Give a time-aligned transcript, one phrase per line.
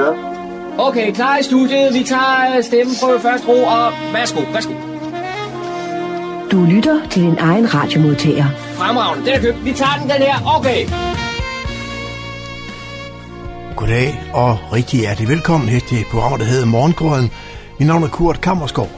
[0.00, 0.14] Kører.
[0.78, 1.94] Okay, klar i studiet.
[1.94, 4.74] Vi tager stemmeprøve først, ro, og værsgo, værsgo.
[6.50, 8.46] Du lytter til din egen radiomodtager.
[8.56, 9.64] Fremragende, den er købt.
[9.64, 10.56] Vi tager den, den her.
[10.56, 10.86] Okay.
[13.76, 17.30] Goddag og rigtig hjertelig velkommen her til programmet, der hedder Morgengrøden.
[17.78, 18.90] Mit navn er Kurt Kammerskov,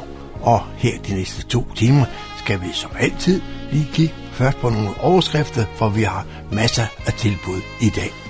[0.42, 2.04] og her de næste to timer
[2.36, 3.40] skal vi som altid
[3.72, 8.21] lige kigge først på nogle overskrifter, for vi har masser af tilbud i dag.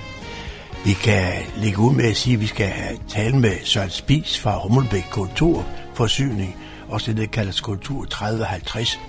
[0.85, 4.39] Vi kan lægge ud med at sige, at vi skal have tale med Søren Spis
[4.39, 6.55] fra Hummelbæk Kulturforsyning,
[6.89, 8.99] også det, der kaldes Kultur 3050.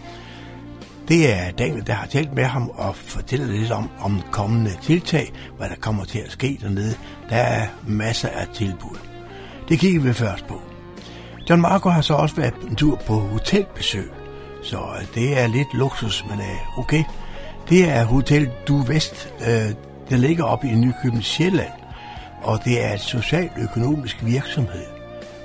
[1.09, 5.33] Det er Daniel, der har talt med ham og fortæller lidt om, om kommende tiltag,
[5.57, 6.95] hvad der kommer til at ske dernede.
[7.31, 8.99] Der er masser af tilbud.
[9.69, 10.61] Det kigger vi først på.
[11.51, 14.11] John Marco har så også været en tur på hotelbesøg,
[14.63, 14.79] så
[15.15, 17.05] det er lidt luksus, men øh, okay.
[17.69, 19.75] Det er Hotel Du Vest, øh,
[20.11, 21.73] der ligger oppe i Nykøbing Sjælland,
[22.43, 24.87] og det er et socialøkonomisk virksomhed.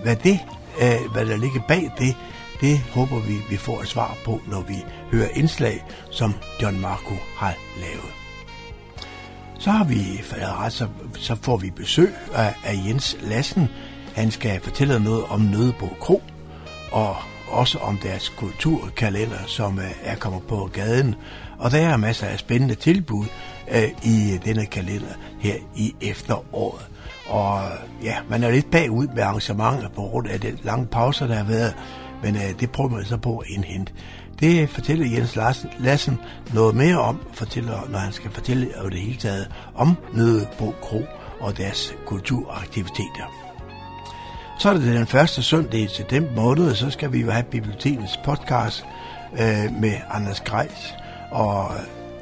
[0.04, 0.40] Hvad det,
[0.82, 2.16] øh, hvad der ligger bag det,
[2.62, 7.16] det håber vi, vi får et svar på, når vi hører indslag, som John Marco
[7.38, 8.14] har lavet.
[9.60, 10.22] Så har vi
[10.70, 13.70] så, så får vi besøg af, af Jens Lassen.
[14.16, 16.22] Han skal fortælle noget om Nødebo Kro,
[16.92, 17.16] og
[17.48, 21.16] også om deres kulturkalender, som øh, er kommet på gaden.
[21.58, 23.26] Og der er masser af spændende tilbud
[23.72, 26.90] øh, i denne kalender her i efteråret.
[27.30, 27.62] Og
[28.04, 31.44] ja, man er lidt bagud med arrangementer på grund af den lange pause, der har
[31.44, 31.76] været,
[32.24, 33.94] men øh, det prøver man så på at indhente.
[34.40, 35.38] Det fortæller Jens
[35.80, 36.20] Lassen
[36.54, 41.02] noget mere om, fortæller, når han skal fortælle over det hele taget om Nødebo Kro
[41.40, 43.50] og deres kulturaktiviteter.
[44.60, 48.20] Så er det den første søndag i september måned, så skal vi jo have bibliotekets
[48.26, 48.86] podcast
[49.34, 50.94] øh, med Anders Grejs.
[51.32, 51.72] Og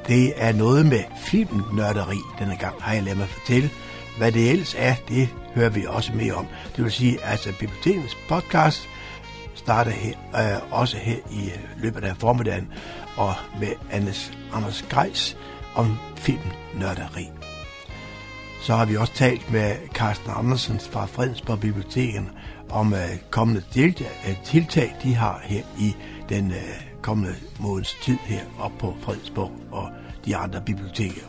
[0.08, 3.70] det er noget med filmnørderi denne gang, har jeg ladet mig fortælle.
[4.18, 6.48] Hvad det ellers er, det hører vi også mere om.
[6.76, 8.90] Det vil sige, at altså, bibliotekets podcast
[9.56, 12.68] starter her, øh, også her i øh, løbet af formiddagen,
[13.16, 15.38] og med Anders, Anders Grejs
[15.76, 17.30] om filmnørderi.
[18.62, 22.30] Så har vi også talt med Carsten Andersen fra Fredensborg Biblioteken
[22.70, 25.96] om øh, kommende tiltag, øh, tiltag, de har her i
[26.30, 29.90] den øh, kommende måneds tid her op på Fredsborg og
[30.26, 31.22] de andre biblioteker.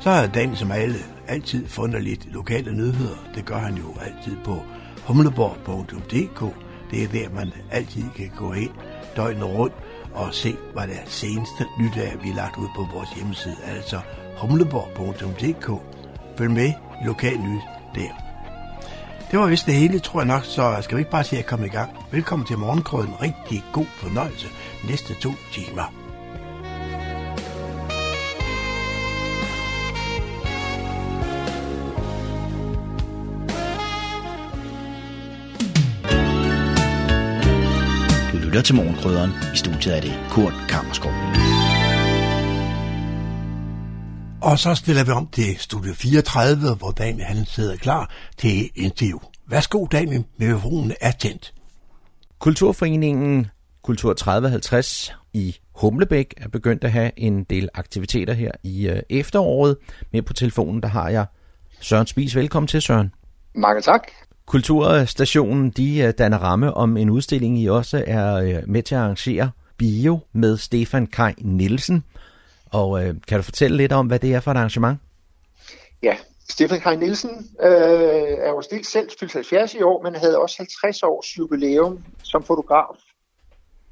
[0.00, 3.16] Så har Dan som alle altid fundet lidt lokale nyheder.
[3.34, 4.62] Det gør han jo altid på
[5.06, 6.54] humleborg.dk.
[6.90, 8.70] Det er der, man altid kan gå ind
[9.16, 9.74] døgnet rundt
[10.14, 14.00] og se, hvad der seneste nyt er, vi har lagt ud på vores hjemmeside, altså
[14.40, 15.82] humleborg.dk.
[16.38, 16.68] Følg med
[17.02, 17.62] i lokal nyt
[17.94, 18.22] der.
[19.30, 21.46] Det var vist det hele, tror jeg nok, så skal vi ikke bare sige at
[21.46, 21.90] komme i gang.
[22.10, 23.14] Velkommen til morgenkrøden.
[23.22, 24.46] Rigtig god fornøjelse
[24.88, 25.92] næste to timer.
[38.32, 39.30] Du lytter til morgenkrydderen.
[39.54, 41.12] I studiet er det Kurt Kammerskov.
[44.42, 49.18] Og så stiller vi om til Studie 34, hvor Daniel han sidder klar til interview.
[49.46, 51.54] Værsgo Daniel, mikrofonen er tændt.
[52.38, 53.46] Kulturforeningen
[53.82, 59.76] Kultur 3050 i Humlebæk er begyndt at have en del aktiviteter her i øh, efteråret.
[60.12, 61.26] Med på telefonen, der har jeg
[61.80, 62.36] Søren Spis.
[62.36, 63.14] Velkommen til, Søren.
[63.54, 64.10] Mange tak.
[64.46, 69.00] Kulturstationen de øh, danner ramme om en udstilling, I også er øh, med til at
[69.00, 72.04] arrangere Bio med Stefan Kai Nielsen.
[72.70, 74.98] Og øh, kan du fortælle lidt om, hvad det er for et arrangement?
[76.02, 76.16] Ja,
[76.48, 77.30] Stefan Kai Nielsen
[77.62, 77.70] øh,
[78.38, 82.96] er jo selv fyldt 70 i år, men havde også 50 års jubilæum som fotograf.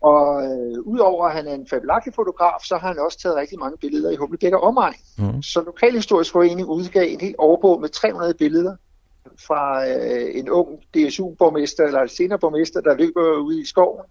[0.00, 3.58] Og øh, udover at han er en fabelagtig fotograf, så har han også taget rigtig
[3.58, 4.94] mange billeder i Humlebæk og omegn.
[5.19, 5.43] Mm.
[5.43, 8.76] Så Lokalhistorisk Forening udgav en helt overbog med 300 billeder
[9.47, 14.05] fra øh, en ung DSU-borgmester, eller senere borgmester, der løber ude i skoven,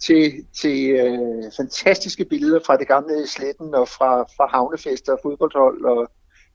[0.00, 5.84] til, til øh, fantastiske billeder fra det gamle sletten og fra, fra havnefester og fodboldhold
[5.84, 6.10] og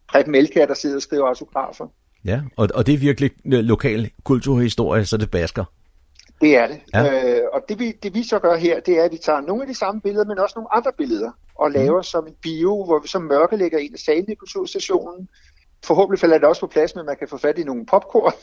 [0.10, 1.88] Preben Melkær, der sidder og skriver autografer.
[2.26, 5.66] Ja, og, og det er virkelig lokal kulturhistorie, så det basker.
[6.42, 6.80] Det er det.
[6.94, 7.38] Ja.
[7.38, 9.62] Øh, og det vi, det vi så gør her, det er, at vi tager nogle
[9.62, 12.04] af de samme billeder, men også nogle andre billeder, og laver mm.
[12.04, 15.30] som en bio, hvor vi så mørkelægger en af salene i kulturstationen.
[15.84, 18.34] Forhåbentlig falder det også på plads, men man kan få fat i nogle popcorn.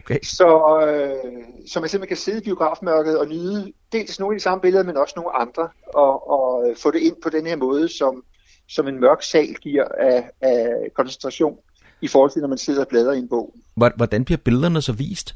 [0.00, 0.18] Okay.
[0.38, 0.48] Så,
[0.86, 4.60] øh, så man simpelthen kan sidde i biografmørket og nyde dels nogle af de samme
[4.62, 8.24] billeder, men også nogle andre, og, og få det ind på den her måde, som,
[8.68, 11.58] som en mørk sal giver af, af koncentration
[12.00, 13.54] i forhold til, når man sidder og bladrer i en bog.
[13.74, 15.34] Hvordan bliver billederne så vist?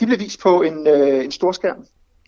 [0.00, 1.86] De bliver vist på en, øh, en stor skærm.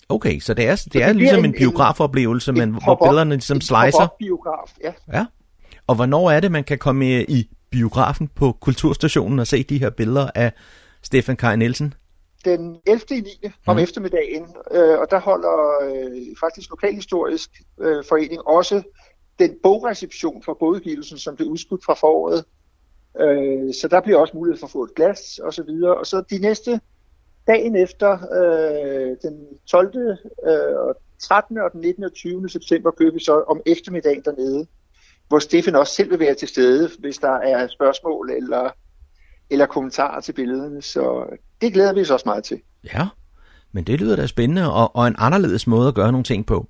[0.08, 3.61] Okay, så det er, det, det er ligesom en, en biografoplevelse, men hvor billederne ligesom
[3.61, 4.14] slicer?
[4.19, 4.93] biograf, ja.
[5.12, 5.26] ja.
[5.87, 9.90] Og hvornår er det, man kan komme i biografen på Kulturstationen og se de her
[9.90, 10.52] billeder af
[11.02, 11.94] Stefan Kaj Nielsen?
[12.44, 13.00] Den 11.
[13.11, 13.50] i 9.
[13.67, 13.82] om Mhm.
[13.82, 17.50] eftermiddagen, øh, og der holder øh, faktisk Lokalhistorisk
[17.81, 18.82] øh, Forening også
[19.38, 22.44] den bogreception for bogudgivelsen, som blev udskudt fra foråret.
[23.20, 25.94] Øh, så der bliver også mulighed for at få et glas og så videre.
[25.96, 26.81] Og så de næste
[27.46, 29.96] dagen efter, øh, den 12.
[29.96, 31.58] Øh, og 13.
[31.58, 32.05] og den 19.
[32.05, 32.49] og 20.
[32.49, 34.67] september, kører vi så om eftermiddagen dernede,
[35.29, 38.70] hvor Stefan også selv vil være til stede, hvis der er spørgsmål eller,
[39.50, 40.82] eller kommentarer til billederne.
[40.82, 41.26] Så
[41.61, 42.61] det glæder vi os også meget til.
[42.94, 43.08] Ja,
[43.73, 46.67] men det lyder da spændende og, og en anderledes måde at gøre nogle ting på.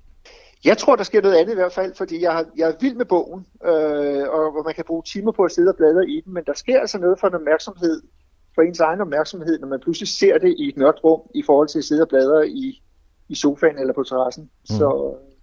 [0.65, 2.95] Jeg tror, der sker noget andet i hvert fald, fordi jeg, har, jeg er vild
[2.95, 6.21] med bogen, øh, og hvor man kan bruge timer på at sidde og bladre i
[6.25, 8.01] den, men der sker altså noget for en opmærksomhed,
[8.55, 11.67] for ens egen opmærksomhed, når man pludselig ser det i et mørkt rum, i forhold
[11.67, 12.83] til at sidde og bladre i,
[13.29, 14.43] i sofaen eller på terrassen.
[14.43, 14.75] Mm.
[14.77, 15.35] Så øh,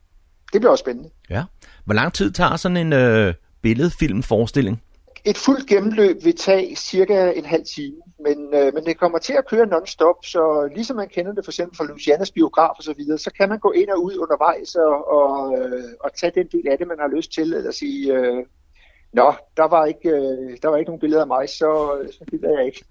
[0.53, 1.11] det bliver også spændende.
[1.31, 1.45] Ja.
[1.85, 4.83] Hvor lang tid tager sådan en øh, billedfilmforestilling?
[5.25, 9.33] Et fuldt gennemløb vil tage cirka en halv time, men, øh, men det kommer til
[9.33, 12.95] at køre non-stop, så ligesom man kender det for eksempel fra Lucianas biograf og så
[12.97, 16.47] videre, så kan man gå ind og ud undervejs og, og, øh, og tage den
[16.53, 18.45] del af det, man har lyst til, eller sige, øh,
[19.13, 22.59] nå, der var, ikke, øh, der var ikke nogen billeder af mig, så, så gider
[22.59, 22.85] jeg ikke.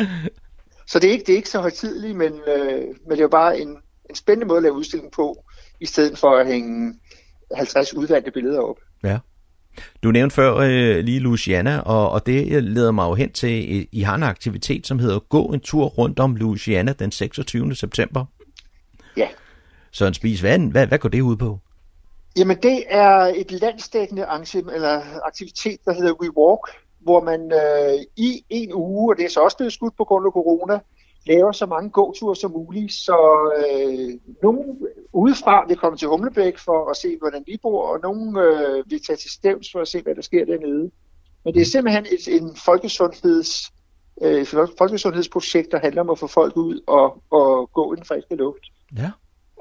[0.90, 3.28] så det er ikke, det er ikke så højtidligt, men, øh, men det er jo
[3.28, 3.68] bare en,
[4.10, 5.44] en spændende måde at lave udstilling på,
[5.80, 6.94] i stedet for at hænge
[7.54, 8.76] 50 udvalgte billeder op.
[9.04, 9.18] Ja.
[10.02, 13.88] Du nævnte før øh, lige Louisiana, og, og det leder mig jo hen til, I,
[13.92, 17.74] I har en aktivitet, som hedder Gå en tur rundt om Louisiana den 26.
[17.74, 18.24] september.
[19.16, 19.28] Ja.
[19.92, 21.58] Søren Spis, hvad, hvad, hvad går det ud på?
[22.36, 26.60] Jamen det er et landstækkende arrangement, eller aktivitet, der hedder We Walk,
[27.00, 30.26] hvor man øh, i en uge, og det er så også blevet skudt på grund
[30.26, 30.80] af corona,
[31.26, 33.18] laver så mange gåture som muligt, så
[33.58, 34.10] øh,
[34.42, 34.78] nogen
[35.12, 39.04] udefra vil komme til Humlebæk for at se, hvordan vi bor, og nogen øh, vil
[39.06, 40.90] tage til Stævns for at se, hvad der sker dernede.
[41.44, 43.72] Men det er simpelthen et en folkesundheds,
[44.22, 44.46] øh,
[44.78, 48.64] folkesundhedsprojekt, der handler om at få folk ud og, og gå i den friske luft.
[48.96, 49.10] Ja.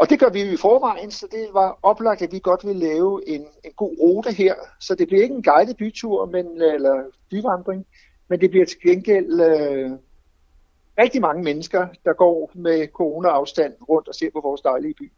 [0.02, 2.76] Og det gør vi jo i forvejen, så det var oplagt, at vi godt vil
[2.76, 4.56] lave en, en god rute her.
[4.80, 7.86] Så det bliver ikke en guided bytur, men, eller byvandring,
[8.30, 9.92] men det bliver til gengæld øh,
[11.00, 15.12] rigtig mange mennesker, der går med corona-afstand rundt og ser på vores dejlige by.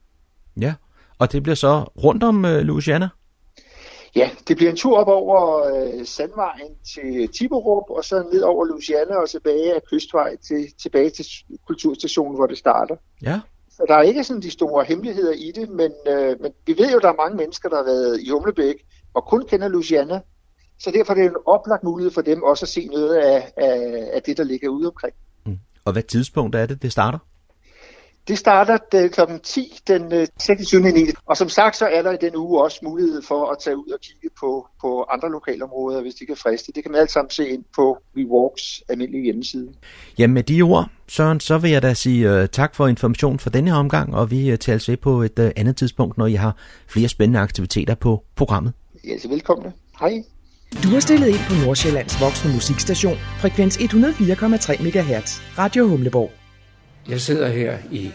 [0.62, 0.74] Ja,
[1.20, 3.10] og det bliver så rundt om øh, Louisiana?
[4.16, 8.66] Ja, det bliver en tur op over øh, Sandvejen til Tiberup, og så ned over
[8.66, 11.26] Louisiana og tilbage af Kystvej til, tilbage til
[11.68, 12.96] kulturstationen, hvor det starter.
[13.22, 13.40] Ja.
[13.78, 16.92] Så der er ikke sådan de store hemmeligheder i det, men, øh, men vi ved
[16.92, 18.75] jo, at der er mange mennesker, der har været i Humlebæk
[19.14, 20.22] og kun kender Louisiana.
[20.80, 24.10] Så derfor er det en oplagt mulighed for dem også at se noget af, af,
[24.13, 25.15] af det, der ligger ude omkring.
[25.46, 25.60] Mm.
[25.86, 27.20] Og hvad tidspunkt er det, det starter?
[28.27, 28.77] Det starter
[29.08, 29.22] kl.
[29.44, 30.92] 10 den øh, 26.
[30.92, 31.06] 9.
[31.25, 33.92] Og som sagt, så er der i den uge også mulighed for at tage ud
[33.94, 36.72] og kigge på, på andre lokalområder, hvis de kan friste.
[36.75, 39.74] Det kan man alt sammen se ind på WeWalks almindelige hjemmeside.
[40.18, 43.50] Jamen med de ord, Søren, så vil jeg da sige uh, tak for information for
[43.50, 46.58] denne omgang, og vi uh, tales ved på et uh, andet tidspunkt, når I har
[46.88, 48.74] flere spændende aktiviteter på programmet.
[49.08, 49.74] Ja, så velkomne.
[50.00, 50.24] Hej.
[50.84, 56.43] Du har stillet ind på Nordsjællands voksne musikstation, frekvens 104,3 MHz, Radio Humleborg.
[57.10, 58.12] Jeg sidder her i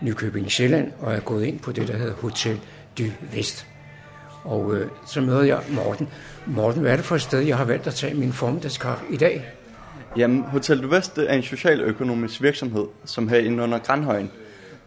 [0.00, 2.60] Nykøbing Sjælland og er gået ind på det, der hedder Hotel
[2.98, 3.66] du Vest.
[4.44, 6.08] Og øh, så møder jeg Morten.
[6.46, 9.16] Morten, hvad er det for et sted, jeg har valgt at tage min formiddagskaffe i
[9.16, 9.44] dag?
[10.16, 14.30] Jamen, Hotel du Vest er en socialøkonomisk virksomhed, som her inde under Grandhøjen.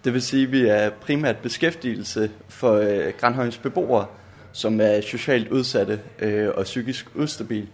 [0.04, 4.06] Det vil sige, at vi er primært beskæftigelse for øh, Grandhøjens beboere,
[4.52, 7.68] som er socialt udsatte øh, og psykisk ustabil.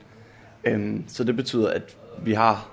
[0.64, 2.70] Øhm, så det betyder, at vi har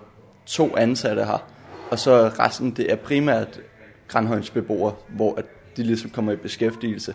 [0.47, 1.49] to ansatte her,
[1.93, 3.61] og så resten det er primært
[4.09, 5.45] Granholms beboere, hvor at
[5.77, 7.15] de ligesom kommer i beskæftigelse.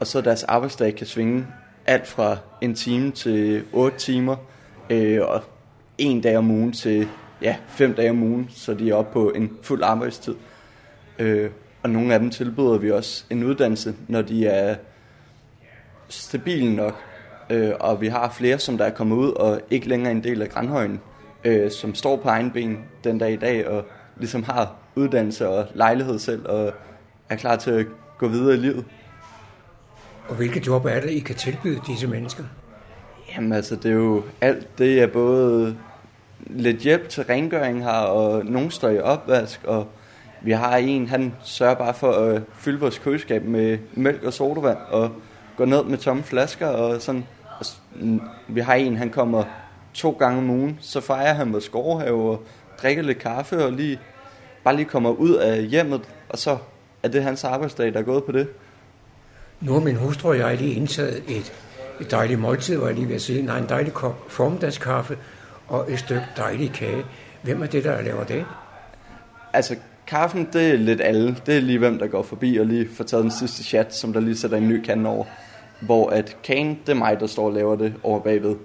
[0.00, 1.46] Og så deres arbejdsdag kan svinge
[1.86, 4.36] alt fra en time til 8 timer,
[4.90, 5.42] øh, og
[5.98, 7.08] en dag om ugen til
[7.42, 10.34] ja, fem dage om ugen, så de er oppe på en fuld arbejdstid.
[11.18, 11.50] Øh,
[11.82, 14.76] og nogle af dem tilbyder vi også en uddannelse, når de er
[16.08, 17.00] stabile nok.
[17.50, 20.42] Øh, og vi har flere, som der er kommet ud og ikke længere en del
[20.42, 21.00] af Grandhøjen,
[21.44, 23.84] øh, som står på egen ben den dag i dag og
[24.16, 26.72] ligesom har uddannelse og lejlighed selv og
[27.28, 27.86] er klar til at
[28.18, 28.84] gå videre i livet.
[30.28, 32.44] Og hvilke job er det, I kan tilbyde disse mennesker?
[33.36, 34.78] Jamen altså, det er jo alt.
[34.78, 35.76] Det er både
[36.46, 39.88] lidt hjælp til rengøring her, og nogen står i opvask, og
[40.42, 44.78] vi har en, han sørger bare for at fylde vores køleskab med mælk og sodavand,
[44.90, 45.10] og
[45.56, 47.24] gå ned med tomme flasker, og sådan.
[48.48, 49.44] Vi har en, han kommer
[49.94, 52.42] to gange om ugen, så fejrer han vores gårdhave og
[52.82, 54.00] drikker lidt kaffe, og lige,
[54.64, 56.58] bare lige kommer ud af hjemmet, og så
[57.02, 58.48] er det hans arbejdsdag, der er gået på det.
[59.60, 61.52] Nu har min hustru og jeg lige indtaget et
[62.00, 63.42] et dejligt måltid, var jeg lige ved at sige.
[63.42, 65.18] Nej, en dejlig kop formiddagskaffe
[65.68, 67.04] og et stykke dejlig kage.
[67.42, 68.44] Hvem er det, der laver det?
[69.52, 71.36] Altså, kaffen, det er lidt alle.
[71.46, 74.12] Det er lige hvem, der går forbi og lige får taget den sidste chat, som
[74.12, 75.24] der lige sætter en ny kande over.
[75.80, 78.56] Hvor at kagen, det er mig, der står og laver det over bagved.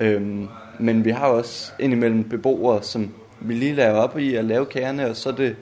[0.00, 4.66] Øhm, men vi har også indimellem beboere, som vi lige laver op i at lave
[4.66, 5.56] kagerne, og så er det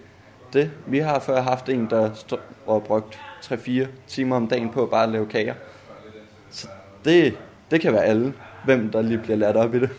[0.52, 0.70] det.
[0.86, 4.90] Vi har før haft en, der stod og brugt 3-4 timer om dagen på at
[4.90, 5.54] bare lave kager.
[6.50, 6.68] Så
[7.04, 7.36] det,
[7.70, 8.32] det kan være alle,
[8.64, 9.90] hvem der lige bliver lært op i det.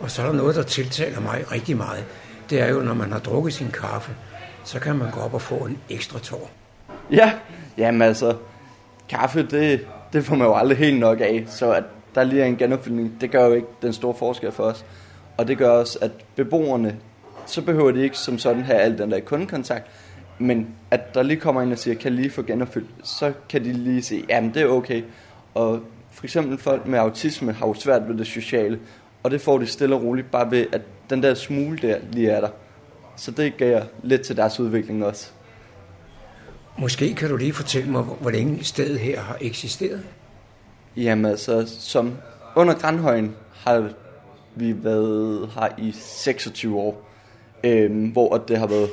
[0.00, 2.04] Og så er der noget, der tiltaler mig rigtig meget.
[2.50, 4.12] Det er jo, når man har drukket sin kaffe,
[4.64, 6.50] så kan man gå op og få en ekstra tår.
[7.10, 7.32] Ja,
[7.78, 8.36] jamen altså,
[9.08, 11.84] kaffe, det, det får man jo aldrig helt nok af, så at
[12.16, 14.84] der lige er en genopfyldning, det gør jo ikke den store forskel for os.
[15.36, 16.96] Og det gør også, at beboerne,
[17.46, 19.86] så behøver de ikke som sådan have al den der kundekontakt,
[20.38, 23.72] men at der lige kommer en og siger, kan lige få genopfyldt, så kan de
[23.72, 25.02] lige sige, jamen det er okay.
[25.54, 25.80] Og
[26.10, 28.78] for eksempel folk med autisme har jo svært ved det sociale,
[29.22, 30.80] og det får de stille og roligt bare ved, at
[31.10, 32.48] den der smule der lige er der.
[33.16, 35.30] Så det gav lidt til deres udvikling også.
[36.78, 40.02] Måske kan du lige fortælle mig, hvor længe stedet her har eksisteret?
[40.96, 42.16] Jamen altså, som
[42.54, 43.90] under Grandhøjen har
[44.54, 47.08] vi været her i 26 år,
[47.64, 48.88] øh, hvor det har været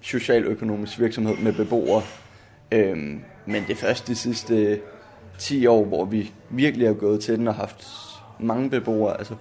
[0.00, 2.02] socialøkonomisk virksomhed med beboere.
[2.72, 2.96] Øh,
[3.46, 4.80] men det første de sidste
[5.38, 7.86] 10 år, hvor vi virkelig har gået til den og haft
[8.38, 9.18] mange beboere.
[9.18, 9.34] Altså,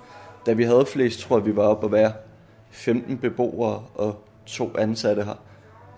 [0.45, 2.13] da vi havde flest, tror jeg, vi var oppe at være
[2.71, 5.41] 15 beboere og to ansatte her.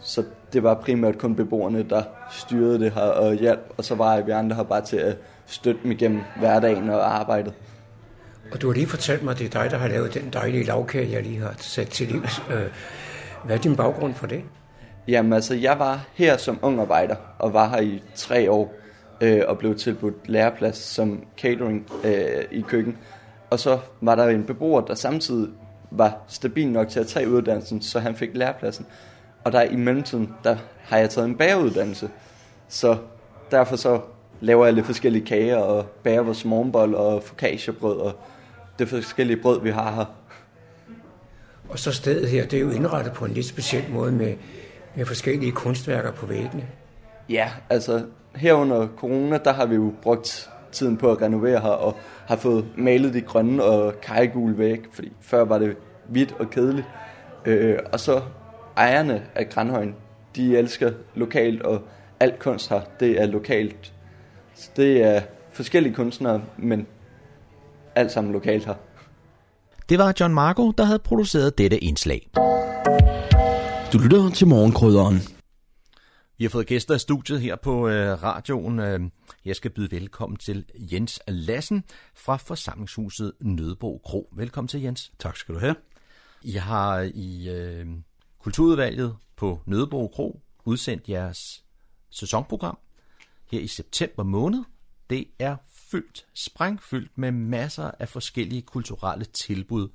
[0.02, 0.24] Så
[0.54, 4.32] det var primært kun beboerne, der styrede det her og hjalp, og så var vi
[4.32, 5.18] andre her bare til at
[5.50, 7.54] støtte dem igennem hverdagen og arbejdet.
[8.52, 10.64] Og du har lige fortalt mig, at det er dig, der har lavet den dejlige
[10.64, 12.44] lavkage, jeg lige har sat til livs.
[12.52, 12.68] Øh,
[13.46, 14.44] hvad er din baggrund for det?
[15.08, 18.74] Jamen altså, jeg var her som ung arbejder, og var her i tre år,
[19.22, 22.98] øh, og blev tilbudt læreplads som catering øh, i køkken.
[23.50, 25.50] Og så var der en beboer, der samtidig
[25.92, 28.86] var stabil nok til at tage uddannelsen, så han fik lærepladsen.
[29.44, 32.10] Og der i mellemtiden, der har jeg taget en bageruddannelse.
[32.68, 32.98] Så
[33.52, 34.02] derfor så
[34.42, 38.14] laver jeg lidt forskellige kager og bager vores morgenbold og focaccia-brød og
[38.80, 40.06] det forskellige brød, vi har her.
[41.70, 44.36] Og så stedet her, det er jo indrettet på en lidt speciel måde med,
[44.96, 46.68] med forskellige kunstværker på væggene.
[47.30, 48.06] Ja, altså
[48.36, 52.36] her under corona, der har vi jo brugt tiden på at renovere her og har
[52.36, 55.78] fået malet de grønne og kajegule væg, fordi før var det
[56.08, 56.88] hvidt og kedeligt.
[57.46, 58.22] Øh, og så
[58.78, 59.96] ejerne af Grandhøjen,
[60.36, 61.82] de elsker lokalt, og
[62.20, 63.94] alt kunst her, det er lokalt.
[64.60, 66.88] Så det er forskellige kunstnere, men
[67.96, 68.76] alt sammen lokalt her.
[69.90, 72.30] Det var John Marco, der havde produceret dette indslag.
[73.94, 75.16] Du lytter til morgenkrydderen.
[76.38, 78.80] Vi har fået gæster i studiet her på øh, radioen.
[78.80, 79.00] Øh,
[79.46, 81.84] jeg skal byde velkommen til Jens Lassen
[82.16, 84.30] fra forsamlingshuset Nødebo Kro.
[84.36, 85.12] Velkommen til, Jens.
[85.20, 85.76] Tak skal du have.
[86.42, 87.88] I har i øh,
[88.40, 91.64] Kulturudvalget på Nødebo Kro udsendt jeres
[92.12, 92.78] sæsonprogram
[93.52, 94.64] her i september måned.
[95.10, 95.56] Det er
[95.92, 99.90] fyldt, sprængfyldt med masser af forskellige kulturelle tilbud.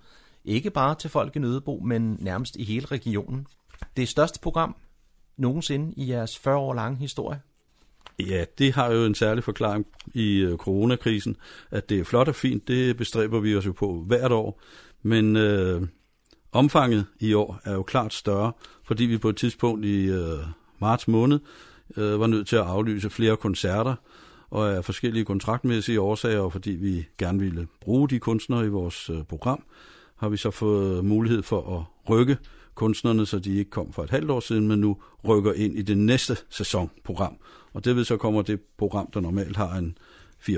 [0.45, 3.47] Ikke bare til folk i Nødebo, men nærmest i hele regionen.
[3.97, 4.77] Det største program
[5.37, 7.41] nogensinde i jeres 40 år lange historie?
[8.19, 11.37] Ja, det har jo en særlig forklaring i øh, coronakrisen,
[11.71, 14.61] at det er flot og fint, det bestræber vi os jo på hvert år,
[15.03, 15.83] men øh,
[16.53, 18.53] omfanget i år er jo klart større,
[18.85, 20.39] fordi vi på et tidspunkt i øh,
[20.81, 21.41] marts måned
[21.97, 23.95] øh, var nødt til at aflyse flere koncerter,
[24.51, 29.11] og af forskellige kontraktmæssige årsager, og fordi vi gerne ville bruge de kunstnere i vores
[29.11, 29.63] øh, program,
[30.17, 32.37] har vi så fået mulighed for at rykke
[32.75, 34.97] kunstnerne, så de ikke kom for et halvt år siden, men nu
[35.29, 37.37] rykker ind i det næste sæsonprogram.
[37.73, 39.99] Og det vil så kommer det program, der normalt har en
[40.41, 40.51] 4-25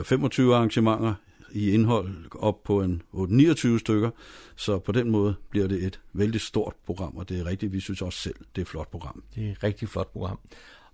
[0.43, 1.15] arrangementer
[1.53, 4.11] i indhold op på en 8-29 stykker.
[4.57, 7.81] Så på den måde bliver det et vældig stort program, og det er rigtigt, vi
[7.81, 9.23] synes også selv, det er et flot program.
[9.35, 10.39] Det er et rigtig flot program.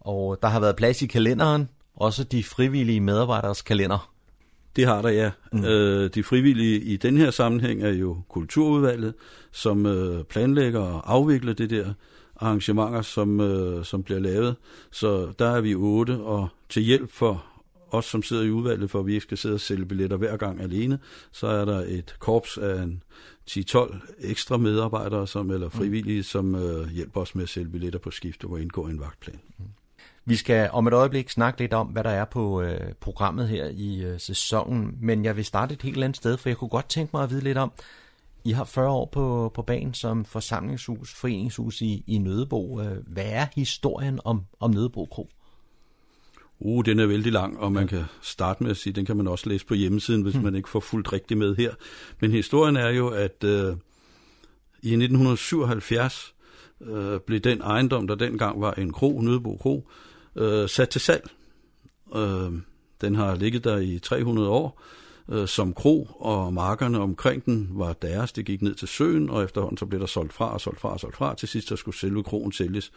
[0.05, 4.13] Og der har været plads i kalenderen, også de frivillige medarbejderes kalender.
[4.77, 5.31] Det har der, ja.
[5.53, 5.65] Mm.
[5.65, 9.15] Øh, de frivillige i den her sammenhæng er jo Kulturudvalget,
[9.53, 11.93] som øh, planlægger og afvikler det der
[12.37, 14.57] arrangementer, som, øh, som bliver lavet.
[14.91, 17.45] Så der er vi otte, og til hjælp for
[17.91, 20.37] os, som sidder i udvalget, for at vi ikke skal sidde og sælge billetter hver
[20.37, 20.99] gang alene,
[21.33, 23.03] så er der et korps af en
[23.51, 28.11] 10-12 ekstra medarbejdere, som, eller frivillige, som øh, hjælper os med at sælge billetter på
[28.11, 29.41] skift og indgå i en vagtplan.
[29.59, 29.65] Mm.
[30.25, 33.69] Vi skal om et øjeblik snakke lidt om, hvad der er på øh, programmet her
[33.69, 36.89] i øh, sæsonen, men jeg vil starte et helt andet sted, for jeg kunne godt
[36.89, 37.73] tænke mig at vide lidt om,
[38.45, 42.81] I har 40 år på, på banen som forsamlingshus, foreningshus i, i Nødebo.
[42.81, 45.29] Øh, hvad er historien om, om Nødebo Kro?
[46.59, 49.29] Uh, den er vældig lang, og man kan starte med at sige, den kan man
[49.29, 50.45] også læse på hjemmesiden, hvis hmm.
[50.45, 51.75] man ikke får fuldt rigtigt med her.
[52.21, 53.77] Men historien er jo, at øh,
[54.83, 56.35] i 1977
[56.81, 59.89] øh, blev den ejendom, der dengang var en kro, Nødebo Kro,
[60.37, 61.31] øh, sat til salg.
[62.17, 62.53] Øh,
[63.01, 64.83] den har ligget der i 300 år
[65.29, 68.33] øh, som kro, og markerne omkring den var deres.
[68.33, 70.93] Det gik ned til søen, og efterhånden så blev der solgt fra og solgt fra
[70.93, 71.35] og solgt fra.
[71.35, 72.93] Til sidst så skulle selve kroen sælges.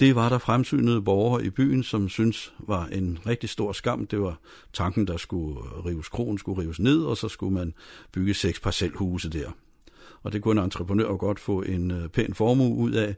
[0.00, 4.06] Det var der fremsynede borgere i byen, som synes var en rigtig stor skam.
[4.06, 4.38] Det var
[4.72, 7.74] tanken, der skulle rives, kronen skulle rives ned, og så skulle man
[8.12, 9.50] bygge seks parcelhuse der.
[10.22, 13.14] Og det kunne en entreprenør godt få en øh, pæn formue ud af.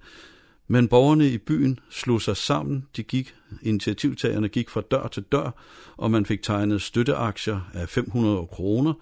[0.70, 5.50] Men borgerne i byen slog sig sammen, de gik, initiativtagerne gik fra dør til dør,
[5.96, 8.92] og man fik tegnet støtteaktier af 500 kroner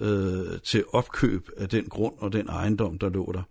[0.00, 3.42] øh, til opkøb af den grund og den ejendom, der lå der.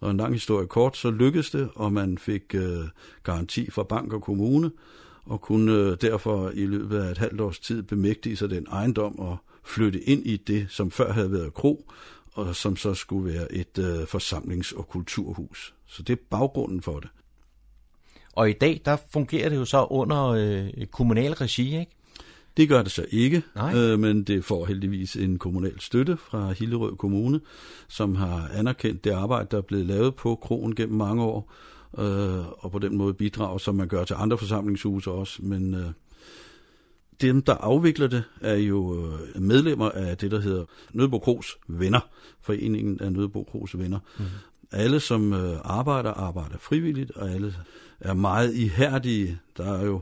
[0.00, 2.84] Og en lang historie kort, så lykkedes det, og man fik øh,
[3.22, 4.70] garanti fra bank og kommune,
[5.24, 9.18] og kunne øh, derfor i løbet af et halvt års tid bemægtige sig den ejendom
[9.18, 11.90] og flytte ind i det, som før havde været kro,
[12.32, 15.74] og som så skulle være et øh, forsamlings- og kulturhus.
[15.86, 17.08] Så det er baggrunden for det.
[18.32, 21.92] Og i dag, der fungerer det jo så under øh, kommunal regi, ikke?
[22.56, 23.42] Det gør det så ikke,
[23.74, 27.40] øh, men det får heldigvis en kommunal støtte fra Hillerød Kommune,
[27.88, 31.52] som har anerkendt det arbejde, der er blevet lavet på krogen gennem mange år,
[31.98, 35.42] øh, og på den måde bidrager, som man gør til andre forsamlingshuse også.
[35.42, 35.90] Men øh,
[37.20, 42.00] dem, der afvikler det, er jo øh, medlemmer af det, der hedder Nødebo Kros Venner,
[42.40, 43.98] Foreningen af Nødebo Kros Venner.
[44.18, 44.24] Mm.
[44.72, 47.54] Alle, som øh, arbejder, arbejder frivilligt, og alle
[48.00, 49.38] er meget ihærdige.
[49.56, 50.00] Der er jo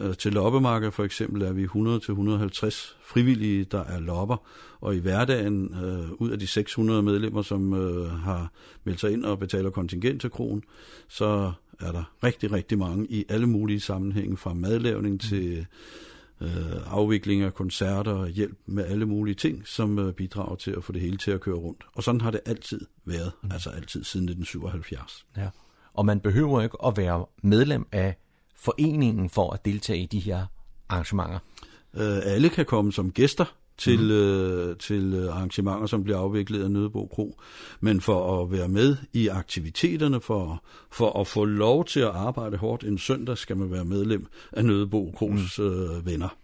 [0.00, 4.36] øh, til loppemarked for eksempel er vi 100-150 frivillige, der er lopper,
[4.80, 8.52] og i hverdagen, øh, ud af de 600 medlemmer, som øh, har
[8.84, 10.62] meldt sig ind og betaler kontingent til kronen,
[11.08, 15.18] så er der rigtig, rigtig mange i alle mulige sammenhænge, fra madlavning mm.
[15.18, 15.66] til
[16.40, 16.48] øh,
[16.86, 20.92] afvikling af koncerter og hjælp med alle mulige ting, som øh, bidrager til at få
[20.92, 21.84] det hele til at køre rundt.
[21.94, 23.50] Og sådan har det altid været, mm.
[23.52, 25.26] altså altid siden 1977.
[25.36, 25.48] Ja.
[25.92, 28.16] Og man behøver ikke at være medlem af
[28.56, 30.46] foreningen for at deltage i de her
[30.88, 31.38] arrangementer.
[31.94, 34.10] Øh, alle kan komme som gæster til, mm.
[34.10, 37.40] øh, til arrangementer, som bliver afviklet af Nødebo Kro.
[37.80, 42.56] Men for at være med i aktiviteterne, for, for at få lov til at arbejde
[42.56, 45.64] hårdt en søndag, skal man være medlem af Nødebo Kros mm.
[45.64, 46.36] øh, venner.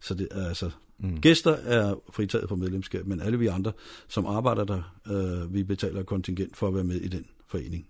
[0.00, 0.70] Så det er altså
[1.02, 1.20] Mm.
[1.20, 3.72] Gæster er fritaget for medlemskab, men alle vi andre,
[4.08, 7.86] som arbejder der, øh, vi betaler kontingent for at være med i den forening.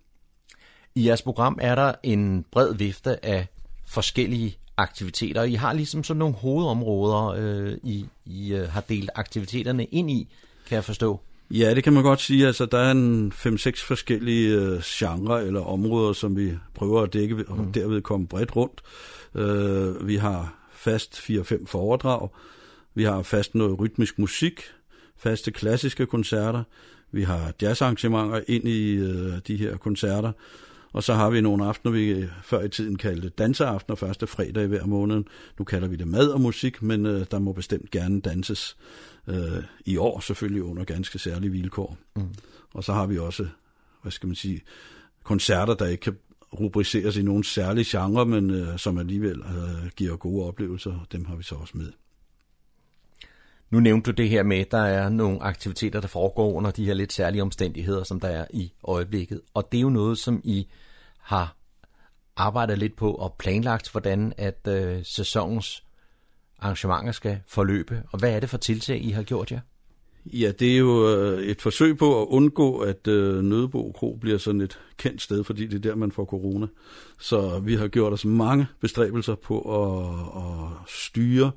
[0.94, 3.46] I jeres program er der en bred vifte af
[3.86, 5.42] forskellige aktiviteter.
[5.42, 10.28] I har ligesom sådan nogle hovedområder, øh, I, I øh, har delt aktiviteterne ind i,
[10.68, 11.20] kan jeg forstå.
[11.50, 12.46] Ja, det kan man godt sige.
[12.46, 17.44] Altså, der er en 5-6 forskellige øh, genrer eller områder, som vi prøver at dække
[17.48, 17.72] og mm.
[17.72, 18.82] derved komme bredt rundt.
[19.34, 22.28] Øh, vi har fast 4-5 foredrag.
[22.94, 24.60] Vi har fast noget rytmisk musik,
[25.16, 26.62] faste klassiske koncerter.
[27.12, 30.32] Vi har jazzarrangementer ind i øh, de her koncerter.
[30.92, 34.66] Og så har vi nogle aftener, vi før i tiden kaldte danseaftener, første fredag i
[34.66, 35.24] hver måned.
[35.58, 38.76] Nu kalder vi det mad og musik, men øh, der må bestemt gerne danses
[39.26, 41.96] øh, i år, selvfølgelig under ganske særlige vilkår.
[42.16, 42.34] Mm.
[42.72, 43.46] Og så har vi også,
[44.02, 44.60] hvad skal man sige,
[45.24, 46.16] koncerter, der ikke kan
[46.60, 51.36] rubriceres i nogen særlig genre, men øh, som alligevel øh, giver gode oplevelser, dem har
[51.36, 51.92] vi så også med.
[53.70, 56.84] Nu nævnte du det her med, at der er nogle aktiviteter, der foregår under de
[56.84, 59.40] her lidt særlige omstændigheder, som der er i øjeblikket.
[59.54, 60.66] Og det er jo noget, som I
[61.18, 61.56] har
[62.36, 65.84] arbejdet lidt på og planlagt, hvordan at øh, sæsonens
[66.58, 68.02] arrangementer skal forløbe.
[68.12, 69.60] Og hvad er det for tiltag, I har gjort jer?
[70.26, 74.38] Ja, det er jo øh, et forsøg på at undgå, at øh, Nødebo Kro bliver
[74.38, 76.66] sådan et kendt sted, fordi det er der, man får corona.
[77.18, 81.52] Så vi har gjort os mange bestræbelser på at, at styre Øh,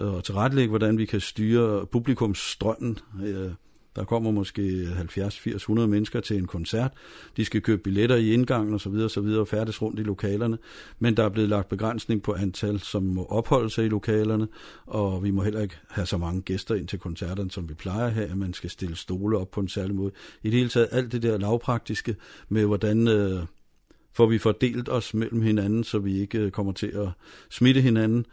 [0.00, 2.98] Øh, og tilrettelægge, hvordan vi kan styre publikumsstrømmen.
[3.24, 3.50] Øh,
[3.96, 6.92] der kommer måske 70, 80, 100 mennesker til en koncert.
[7.36, 8.92] De skal købe billetter i indgangen osv.
[8.92, 9.18] osv.
[9.18, 10.58] og færdes rundt i lokalerne.
[10.98, 14.48] Men der er blevet lagt begrænsning på antal, som må opholde sig i lokalerne,
[14.86, 18.06] og vi må heller ikke have så mange gæster ind til koncerterne, som vi plejer
[18.06, 20.12] at have, man skal stille stole op på en særlig måde.
[20.42, 22.16] I det hele taget alt det der lavpraktiske
[22.48, 23.42] med, hvordan øh,
[24.12, 27.08] får vi fordelt os mellem hinanden, så vi ikke øh, kommer til at
[27.50, 28.26] smitte hinanden.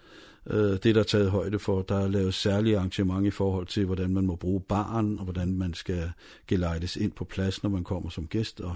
[0.49, 1.81] Øh, det er der taget højde for.
[1.81, 5.53] Der er lavet særlige arrangement i forhold til, hvordan man må bruge baren, og hvordan
[5.53, 6.11] man skal
[6.47, 8.75] gelejtes ind på plads, når man kommer som gæst, og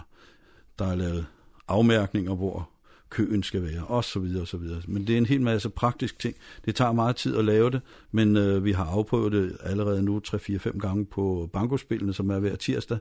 [0.79, 1.25] der er lavet
[1.67, 2.69] afmærkninger, hvor
[3.09, 4.81] køen skal være, og så videre, og så videre.
[4.87, 6.35] Men det er en hel masse praktisk ting.
[6.65, 7.81] Det tager meget tid at lave det,
[8.11, 12.55] men øh, vi har afprøvet det allerede nu 3-4-5 gange på bankospillene, som er hver
[12.55, 12.97] tirsdag,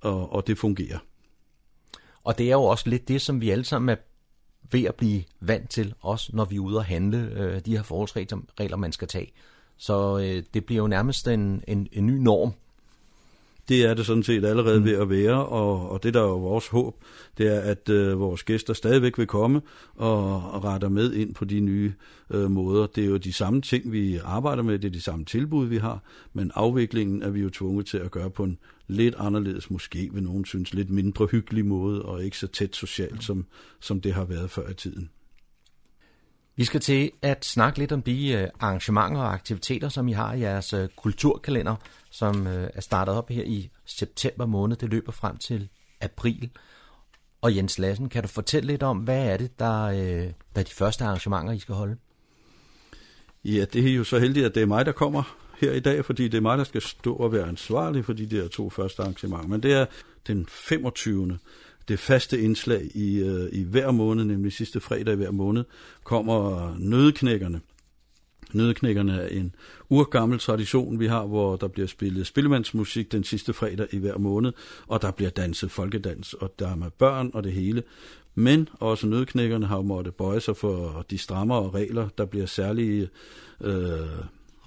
[0.00, 0.98] og, og det fungerer.
[2.24, 3.96] Og det er jo også lidt det, som vi alle sammen er
[4.70, 7.82] ved at blive vant til, også når vi er ude og handle, øh, de her
[7.82, 9.32] forholdsregler, man skal tage.
[9.76, 12.52] Så øh, det bliver jo nærmest en, en, en ny norm.
[13.68, 14.84] Det er det sådan set allerede mm.
[14.84, 16.96] ved at være, og, og det der er jo vores håb,
[17.38, 19.60] det er, at øh, vores gæster stadigvæk vil komme
[19.94, 21.92] og, og retter med ind på de nye
[22.30, 22.86] øh, måder.
[22.86, 25.76] Det er jo de samme ting, vi arbejder med, det er de samme tilbud, vi
[25.76, 30.10] har, men afviklingen er vi jo tvunget til at gøre på en lidt anderledes, måske
[30.12, 33.46] vil nogen synes, lidt mindre hyggelig måde, og ikke så tæt socialt, som,
[33.80, 35.10] som det har været før i tiden.
[36.56, 40.34] Vi skal til at snakke lidt om de øh, arrangementer og aktiviteter, som I har
[40.34, 41.76] i jeres øh, kulturkalender,
[42.10, 44.76] som øh, er startet op her i september måned.
[44.76, 45.68] Det løber frem til
[46.00, 46.50] april.
[47.40, 49.90] Og Jens Lassen, kan du fortælle lidt om, hvad er det, der,
[50.54, 51.96] der er de første arrangementer, I skal holde?
[53.44, 56.04] Ja, det er jo så heldigt, at det er mig, der kommer her i dag,
[56.04, 59.02] fordi det er mig, der skal stå og være ansvarlig for de der to første
[59.02, 59.48] arrangementer.
[59.48, 59.86] Men det er
[60.26, 61.38] den 25
[61.88, 65.64] det faste indslag i, øh, i hver måned, nemlig sidste fredag i hver måned,
[66.04, 67.60] kommer Nødeknækkerne.
[68.52, 69.54] Nødeknækkerne er en
[69.88, 74.52] urgammel tradition, vi har, hvor der bliver spillet spillemandsmusik den sidste fredag i hver måned,
[74.86, 77.82] og der bliver danset folkedans, og der er med børn og det hele.
[78.34, 82.08] Men også nødknækkerne har måttet bøje sig for de strammere regler.
[82.18, 83.08] Der bliver særlige
[83.60, 83.98] øh,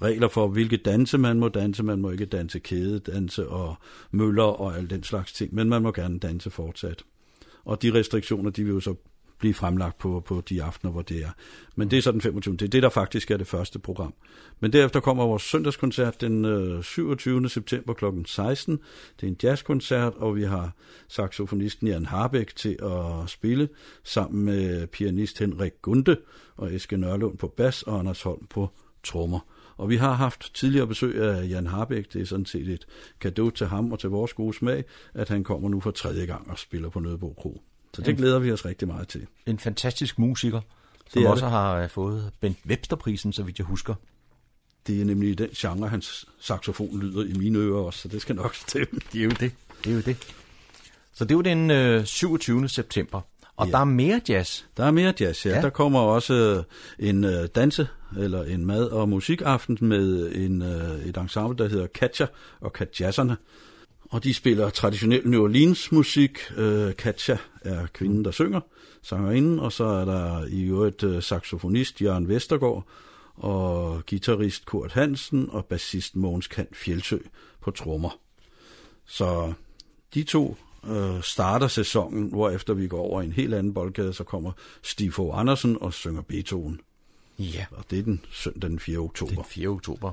[0.02, 1.82] regler for, hvilke danse man må danse.
[1.82, 3.74] Man må ikke danse kædedanse og
[4.10, 7.04] møller og al den slags ting, men man må gerne danse fortsat.
[7.64, 8.94] Og de restriktioner, de vil jo så
[9.38, 11.30] blive fremlagt på, på de aftener, hvor det er.
[11.76, 12.56] Men det er så den 25.
[12.56, 14.14] Det er det, der faktisk er det første program.
[14.60, 17.48] Men derefter kommer vores søndagskoncert den øh, 27.
[17.48, 18.04] september kl.
[18.26, 18.80] 16.
[19.20, 20.72] Det er en jazzkoncert, og vi har
[21.08, 23.68] saxofonisten Jan Harbæk til at spille
[24.04, 26.16] sammen med pianist Henrik Gunde
[26.56, 28.70] og Eske Nørlund på bas og Anders Holm på
[29.04, 29.40] trommer.
[29.76, 32.12] Og vi har haft tidligere besøg af Jan Harbæk.
[32.12, 32.86] Det er sådan set et
[33.18, 34.84] gave til ham og til vores gode smag,
[35.14, 37.62] at han kommer nu for tredje gang og spiller på Nødebo Kro.
[37.94, 39.26] Så det glæder vi os rigtig meget til.
[39.46, 40.60] En fantastisk musiker,
[41.10, 41.52] som det også det.
[41.52, 43.94] har øh, fået Bent Websterprisen, så vidt jeg husker.
[44.86, 48.36] Det er nemlig den genre, hans saxofon lyder i mine ører også, så det skal
[48.36, 49.00] nok stemme.
[49.12, 49.52] Det er jo det.
[49.84, 50.16] Det er jo det.
[51.12, 52.68] Så det er jo den øh, 27.
[52.68, 53.20] september.
[53.56, 53.72] Og ja.
[53.72, 54.62] der er mere jazz.
[54.76, 55.54] Der er mere jazz, ja.
[55.54, 55.62] ja.
[55.62, 57.88] Der kommer også øh, en uh, danse,
[58.18, 62.26] eller en mad- og musikaften med en, uh, et ensemble, der hedder Katja
[62.60, 63.36] og Katjasserne.
[64.10, 66.38] Og de spiller traditionel New Orleans musik.
[66.58, 68.60] Uh, Katja er kvinden, der synger,
[69.02, 72.86] sangerinden, og så er der i øvrigt uh, saxofonist Jørgen Vestergaard,
[73.36, 77.18] og guitarist Kurt Hansen og bassist Mogens Kant Fjeldsø
[77.62, 78.18] på trommer.
[79.06, 79.52] Så
[80.14, 84.12] de to øh, starter sæsonen, hvor efter vi går over i en helt anden boldgade,
[84.12, 86.80] så kommer Stifo Andersen og synger Beethoven.
[87.38, 87.66] Ja.
[87.70, 88.98] Og det er den søndag den 4.
[88.98, 89.34] oktober.
[89.34, 89.68] Den 4.
[89.68, 90.12] oktober.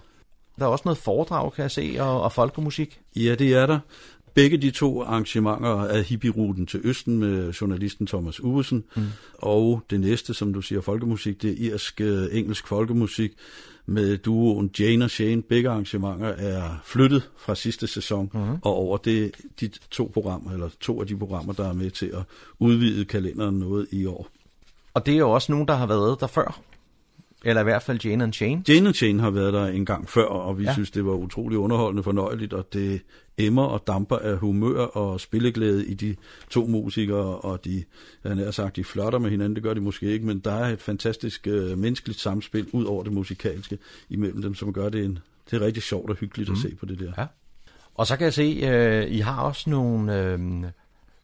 [0.60, 3.02] Der er også noget foredrag, kan jeg se, og, og folkemusik.
[3.16, 3.80] Ja, det er der.
[4.34, 9.04] Begge de to arrangementer er hippieruten til Østen med journalisten Thomas Uvesen, mm.
[9.34, 13.32] og det næste, som du siger, folkemusik, det er irsk øh, engelsk folkemusik
[13.86, 15.42] med duoen Jane og Shane.
[15.42, 18.40] Begge arrangementer er flyttet fra sidste sæson mm.
[18.62, 22.06] og over det, de to programmer, eller to af de programmer, der er med til
[22.06, 22.24] at
[22.60, 24.28] udvide kalenderen noget i år.
[24.94, 26.73] Og det er jo også nogen, der har været der før.
[27.44, 28.64] Eller i hvert fald Jane and Shane.
[28.68, 30.74] Jane and Shane har været der en gang før, og vi ja.
[30.74, 33.02] synes, det var utrolig underholdende fornøjeligt, og det
[33.38, 36.16] emmer og damper af humør og spilleglæde i de
[36.50, 37.84] to musikere, og de,
[38.24, 40.74] jeg har sagt, de flotter med hinanden, det gør de måske ikke, men der er
[40.74, 43.78] et fantastisk uh, menneskeligt samspil ud over det musikalske
[44.10, 45.20] imellem dem, som gør det en,
[45.52, 46.54] det er rigtig sjovt og hyggeligt mm.
[46.56, 47.12] at se på det der.
[47.18, 47.26] Ja.
[47.96, 50.66] Og så kan jeg se, uh, I har også nogle uh,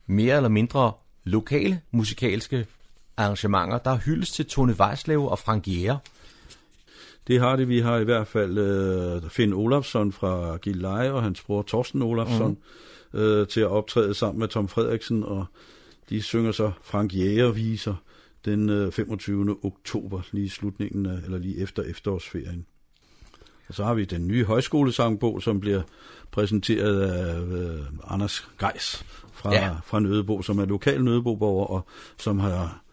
[0.08, 0.92] mere eller mindre
[1.24, 2.66] lokale musikalske
[3.20, 3.78] arrangementer.
[3.78, 5.98] Der er hyldes til Tone Weislev og Frank Jæger.
[7.28, 7.70] Det har det.
[7.70, 12.58] Vi har i hvert fald øh, Finn Olafsson fra Gilleleje og hans bror Torsten Olafsson
[13.14, 13.20] mm.
[13.20, 15.46] øh, til at optræde sammen med Tom Frederiksen, og
[16.10, 17.96] de synger så Frank Jæger-viser
[18.46, 19.58] den øh, 25.
[19.64, 22.66] oktober, lige slutningen af, eller lige efter efterårsferien.
[23.68, 25.82] Og så har vi den nye højskolesangbog, som bliver
[26.32, 29.76] præsenteret af øh, Anders Geis fra, ja.
[29.86, 32.84] fra Nødebo, som er lokal Nødeboborger, og som har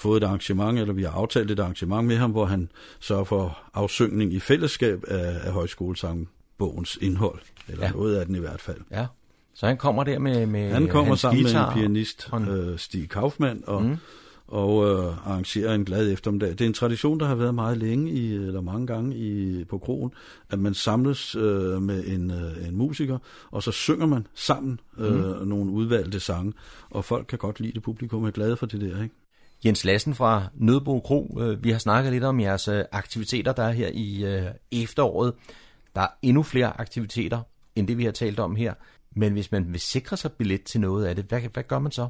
[0.00, 3.58] fået et arrangement, eller vi har aftalt et arrangement med ham, hvor han sørger for
[3.74, 7.92] afsyngning i fællesskab af, af højskolesangbogens indhold, eller ja.
[7.92, 8.80] noget af den i hvert fald.
[8.90, 9.06] Ja.
[9.54, 13.62] Så han kommer der med, med Han kommer sammen med en pianist, øh, Stig Kaufmann,
[13.66, 13.96] og, mm.
[14.46, 16.50] og øh, arrangerer en glad eftermiddag.
[16.50, 19.78] Det er en tradition, der har været meget længe, i, eller mange gange i, på
[19.78, 20.12] krogen,
[20.50, 23.18] at man samles øh, med en, øh, en musiker,
[23.50, 25.48] og så synger man sammen øh, mm.
[25.48, 26.52] nogle udvalgte sange,
[26.90, 29.14] og folk kan godt lide det, publikum er glade for det der, ikke?
[29.64, 31.38] Jens Lassen fra Nødbo Kro.
[31.40, 35.34] Øh, vi har snakket lidt om jeres øh, aktiviteter, der er her i øh, efteråret.
[35.94, 37.40] Der er endnu flere aktiviteter,
[37.76, 38.74] end det vi har talt om her.
[39.16, 41.92] Men hvis man vil sikre sig billet til noget af det, hvad, hvad gør man
[41.92, 42.08] så?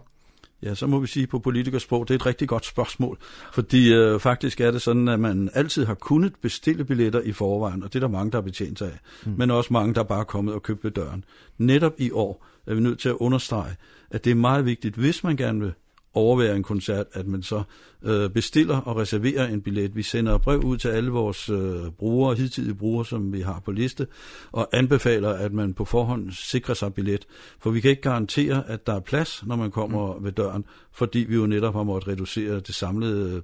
[0.62, 3.18] Ja, så må vi sige på politikersprog, det er et rigtig godt spørgsmål.
[3.52, 7.82] Fordi øh, faktisk er det sådan, at man altid har kunnet bestille billetter i forvejen,
[7.82, 8.98] og det er der mange, der har betjent sig af.
[9.26, 9.34] Mm.
[9.38, 11.24] Men også mange, der bare er kommet og købt ved døren.
[11.58, 13.76] Netop i år er vi nødt til at understrege,
[14.10, 15.72] at det er meget vigtigt, hvis man gerne vil
[16.14, 17.62] overvære en koncert, at man så
[18.02, 19.96] øh, bestiller og reserverer en billet.
[19.96, 23.72] Vi sender brev ud til alle vores øh, brugere, hidtidige brugere, som vi har på
[23.72, 24.06] liste,
[24.52, 27.26] og anbefaler, at man på forhånd sikrer sig billet.
[27.58, 30.24] For vi kan ikke garantere, at der er plads, når man kommer mm.
[30.24, 33.42] ved døren, fordi vi jo netop har måttet reducere det samlede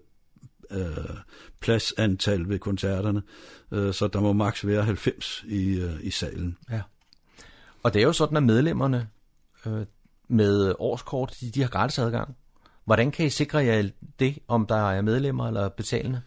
[0.70, 1.16] øh,
[1.61, 3.22] pladsantal ved koncerterne,
[3.72, 6.57] øh, så der må maks være 90 i, øh, i salen.
[6.70, 6.83] Ja.
[7.83, 9.09] Og det er jo sådan, at medlemmerne
[9.66, 9.87] øh,
[10.29, 12.37] med årskort, de, de har gratis adgang.
[12.87, 16.20] Hvordan kan I sikre jer det, om der er medlemmer eller betalende?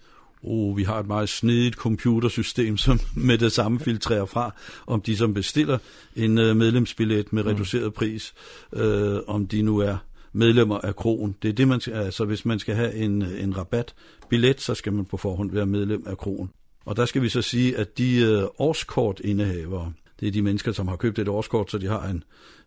[0.43, 4.55] Oh, vi har et meget snedigt computersystem, som med det samme filtrerer fra,
[4.87, 5.77] om de som bestiller
[6.15, 7.49] en uh, medlemsbillet med mm.
[7.49, 8.33] reduceret pris,
[8.71, 9.97] uh, om de nu er
[10.33, 11.35] medlemmer af krogen.
[11.41, 14.93] Det er det, man skal, altså hvis man skal have en, en rabatbillet, så skal
[14.93, 16.49] man på forhånd være medlem af krogen.
[16.85, 20.87] Og der skal vi så sige, at de uh, årskortindehavere, det er de mennesker, som
[20.87, 22.23] har købt et årskort, så de har en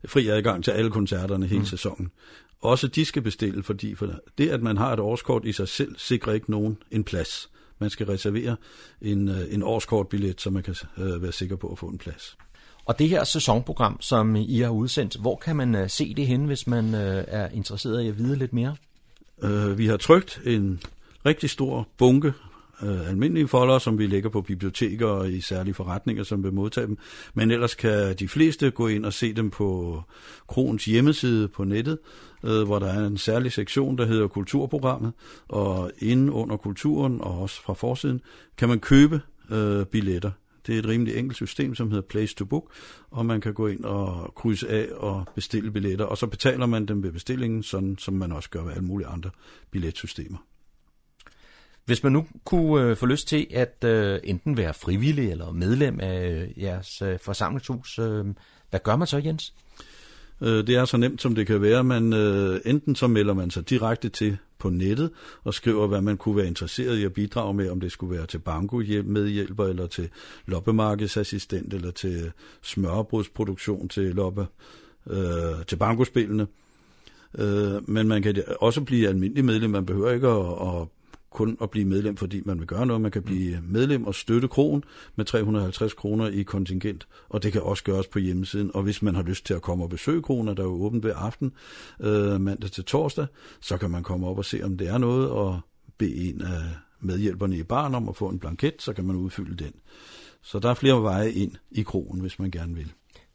[0.07, 1.67] fri adgang til alle koncerterne hele mm.
[1.67, 2.11] sæsonen
[2.63, 5.95] også de skal bestille, fordi for det, at man har et årskort i sig selv,
[5.99, 7.51] sikrer ikke nogen en plads.
[7.79, 8.57] Man skal reservere
[9.01, 12.37] en, øh, en årskortbillet, så man kan øh, være sikker på at få en plads.
[12.85, 16.45] Og det her sæsonprogram, som I har udsendt, hvor kan man øh, se det hen,
[16.45, 18.77] hvis man øh, er interesseret i at vide lidt mere?
[19.43, 20.81] Øh, vi har trygt en
[21.27, 22.33] rigtig stor bunke
[22.83, 26.87] øh, almindelige folder, som vi lægger på biblioteker og i særlige forretninger, som vil modtage
[26.87, 26.99] dem.
[27.35, 30.01] Men ellers kan de fleste gå ind og se dem på
[30.49, 31.99] Krons hjemmeside på nettet,
[32.45, 35.13] øh, hvor der er en særlig sektion, der hedder Kulturprogrammet.
[35.49, 38.21] Og inde under kulturen og også fra forsiden
[38.57, 40.31] kan man købe øh, billetter.
[40.67, 42.73] Det er et rimelig enkelt system, som hedder Place to Book,
[43.11, 46.87] og man kan gå ind og krydse af og bestille billetter, og så betaler man
[46.87, 49.31] dem ved bestillingen, sådan som man også gør ved alle mulige andre
[49.71, 50.39] billetsystemer.
[51.85, 56.01] Hvis man nu kunne øh, få lyst til at øh, enten være frivillig eller medlem
[56.01, 58.25] af øh, jeres øh, forsamlingshus, øh,
[58.71, 59.55] hvad gør man så, Jens?
[60.41, 61.85] Øh, det er så nemt, som det kan være.
[61.85, 65.11] Man, øh, enten så melder man sig direkte til på nettet
[65.45, 68.27] og skriver, hvad man kunne være interesseret i at bidrage med, om det skulle være
[68.27, 70.09] til bankomedhjælper, eller til
[70.47, 74.47] loppemarkedsassistent, eller til smørbrudsproduktion til loppe,
[75.11, 76.47] øh, til bankospillene.
[77.39, 79.71] Øh, men man kan også blive almindelig medlem.
[79.71, 80.89] Man behøver ikke at, at
[81.33, 83.03] kun at blive medlem, fordi man vil gøre noget.
[83.03, 84.85] Man kan blive medlem og støtte kronen
[85.17, 88.71] med 350 kroner i kontingent, og det kan også gøres på hjemmesiden.
[88.75, 91.05] Og hvis man har lyst til at komme og besøge kronen, der er jo åbent
[91.05, 91.53] ved aften,
[92.01, 93.27] øh, mandag til torsdag,
[93.61, 95.61] så kan man komme op og se, om det er noget, og
[95.99, 96.63] bede en af
[97.01, 99.73] medhjælperne i barn om at få en blanket, så kan man udfylde den.
[100.43, 102.93] Så der er flere veje ind i kronen, hvis man gerne vil.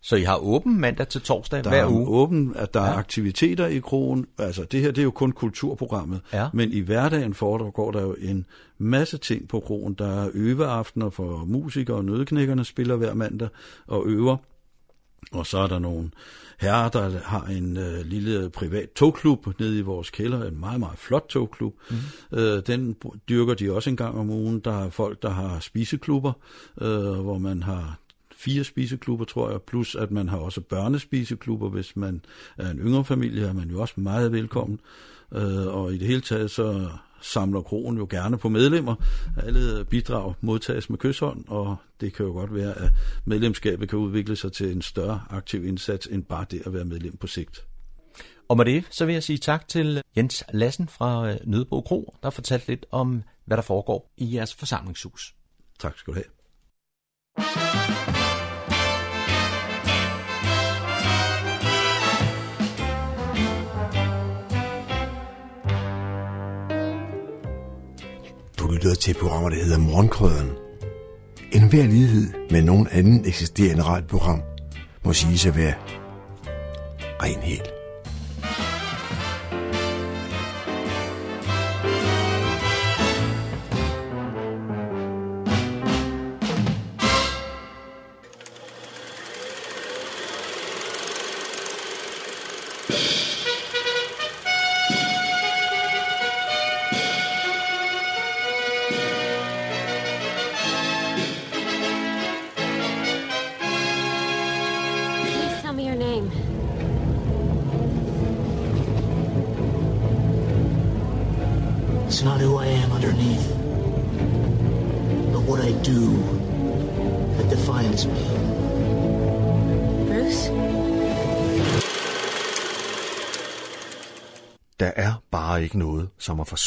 [0.07, 2.07] Så I har åben mandag til torsdag der hver er uge?
[2.07, 2.87] Åben, at der ja.
[2.87, 4.25] er aktiviteter i krogen.
[4.37, 6.21] Altså det her, det er jo kun kulturprogrammet.
[6.33, 6.49] Ja.
[6.53, 8.45] Men i hverdagen foregår der jo en
[8.77, 9.93] masse ting på krogen.
[9.93, 13.47] Der er øveaftener for musikere og nødknækkerne spiller hver mandag
[13.87, 14.37] og øver.
[15.31, 16.11] Og så er der nogle
[16.59, 20.97] herrer, der har en øh, lille privat togklub nede i vores kælder, en meget, meget
[20.97, 21.73] flot togklub.
[21.89, 22.37] Mm.
[22.37, 22.95] Øh, den
[23.29, 24.59] dyrker de også en gang om ugen.
[24.59, 26.33] Der er folk, der har spiseklubber,
[26.81, 27.99] øh, hvor man har
[28.37, 31.69] fire spiseklubber, tror jeg, plus at man har også børnespiseklubber.
[31.69, 32.21] Hvis man
[32.57, 34.79] er en yngre familie, er man jo også meget velkommen.
[35.31, 36.89] Øh, og i det hele taget så
[37.21, 38.95] samler krogen jo gerne på medlemmer.
[39.37, 42.91] Alle bidrag modtages med kysshånd, og det kan jo godt være, at
[43.25, 47.17] medlemskabet kan udvikle sig til en større aktiv indsats, end bare det at være medlem
[47.17, 47.65] på sigt.
[48.49, 52.15] Og med det, så vil jeg sige tak til Jens Lassen fra øh, Nødbro Kro,
[52.23, 55.35] der fortalte lidt om, hvad der foregår i jeres forsamlingshus.
[55.79, 58.16] Tak skal du have.
[68.97, 70.49] Du lytter til programmer, der hedder Morgenkrøden.
[71.51, 74.41] En hver lighed med nogen anden eksisterende radioprogram
[75.05, 75.73] må sige at være
[77.23, 77.76] ren helt.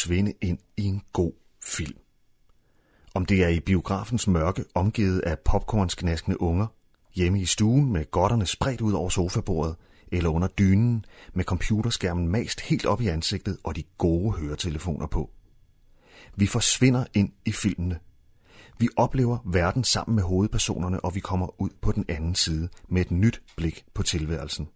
[0.00, 1.32] Forsvinde ind i en god
[1.64, 1.98] film.
[3.14, 6.66] Om det er i biografens mørke omgivet af popcornsknaskende unger,
[7.14, 9.76] hjemme i stuen med godterne spredt ud over sofabordet,
[10.12, 15.30] eller under dynen med computerskærmen mast helt op i ansigtet og de gode høretelefoner på.
[16.36, 17.98] Vi forsvinder ind i filmene.
[18.78, 23.00] Vi oplever verden sammen med hovedpersonerne, og vi kommer ud på den anden side med
[23.02, 24.68] et nyt blik på tilværelsen.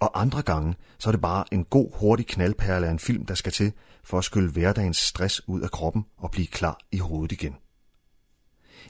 [0.00, 3.34] Og andre gange, så er det bare en god, hurtig knaldperle af en film, der
[3.34, 3.72] skal til
[4.04, 7.56] for at skylle hverdagens stress ud af kroppen og blive klar i hovedet igen.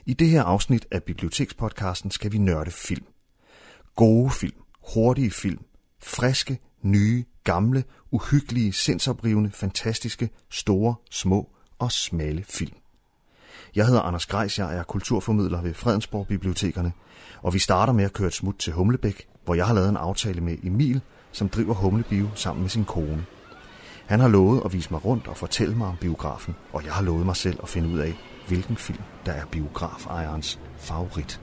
[0.05, 3.05] I det her afsnit af Bibliotekspodcasten skal vi nørde film.
[3.95, 4.61] Gode film,
[4.93, 5.63] hurtige film,
[6.03, 12.75] friske, nye, gamle, uhyggelige, sindsoprivende, fantastiske, store, små og smalle film.
[13.75, 16.93] Jeg hedder Anders Grejs, jeg er kulturformidler ved Fredensborg Bibliotekerne,
[17.41, 19.97] og vi starter med at køre et smut til Humlebæk, hvor jeg har lavet en
[19.97, 21.01] aftale med Emil,
[21.31, 23.25] som driver Humlebio sammen med sin kone.
[24.05, 27.03] Han har lovet at vise mig rundt og fortælle mig om biografen, og jeg har
[27.03, 28.13] lovet mig selv at finde ud af,
[28.47, 31.41] hvilken film, der er biografejerens favorit.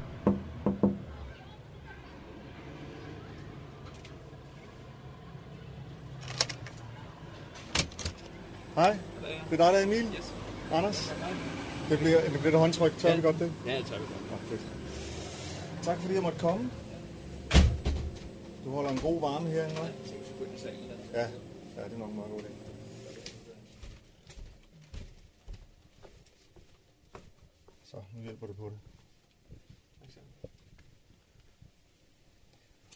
[8.74, 8.96] Hej,
[9.50, 10.06] det er dig der, Emil.
[10.16, 10.34] Yes.
[10.72, 11.14] Anders.
[11.88, 12.98] Det bliver, det bliver et håndtryk.
[12.98, 13.16] Tør ja.
[13.16, 13.52] vi godt det?
[13.66, 14.04] Ja, det tør vi
[14.50, 14.60] godt.
[15.82, 16.70] Tak fordi jeg måtte komme.
[18.68, 19.88] Du holder en god varme herinde, hva'?
[21.12, 21.28] Ja,
[21.76, 22.46] ja, det er nok meget god idé.
[27.84, 28.78] Så, nu hjælper du på det.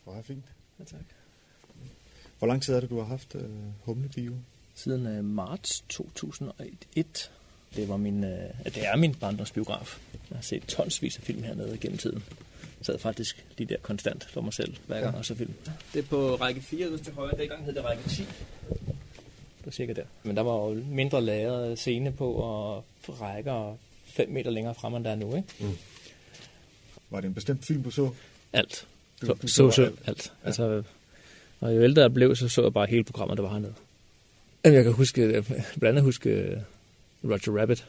[0.05, 0.45] Hvor er fint.
[0.79, 1.01] Ja, tak.
[2.39, 3.43] Hvor lang tid er det, du har haft uh,
[3.85, 4.37] Humlebio?
[4.75, 7.31] Siden uh, marts 2001.
[7.77, 8.31] Det, var min, uh,
[8.65, 10.01] det er min barndomsbiograf.
[10.31, 12.25] Jeg har set tonsvis af film hernede gennem tiden.
[12.83, 15.17] Jeg sad faktisk lige der konstant for mig selv, hver gang ja.
[15.17, 15.55] jeg så film.
[15.95, 17.39] Det er på række 4 ude til højre.
[17.39, 18.23] Dengang hed det række 10.
[18.23, 18.29] Det
[19.65, 20.03] var cirka der.
[20.23, 25.05] Men der var jo mindre lagret scene på, og rækker 5 meter længere frem, end
[25.05, 25.49] der er nu, ikke?
[25.61, 25.77] Mm.
[27.11, 28.11] Var det en bestemt film, du så?
[28.53, 28.87] Alt.
[29.21, 30.01] Du, så, du så, så alt.
[30.07, 30.33] alt.
[30.43, 30.47] Ja.
[30.47, 30.83] Altså,
[31.61, 33.75] og jo ældre jeg blev, så så jeg bare hele programmet, der var hernede.
[34.65, 35.45] Jeg kan huske,
[35.79, 36.63] blandt andet huske
[37.25, 37.87] Roger Rabbit.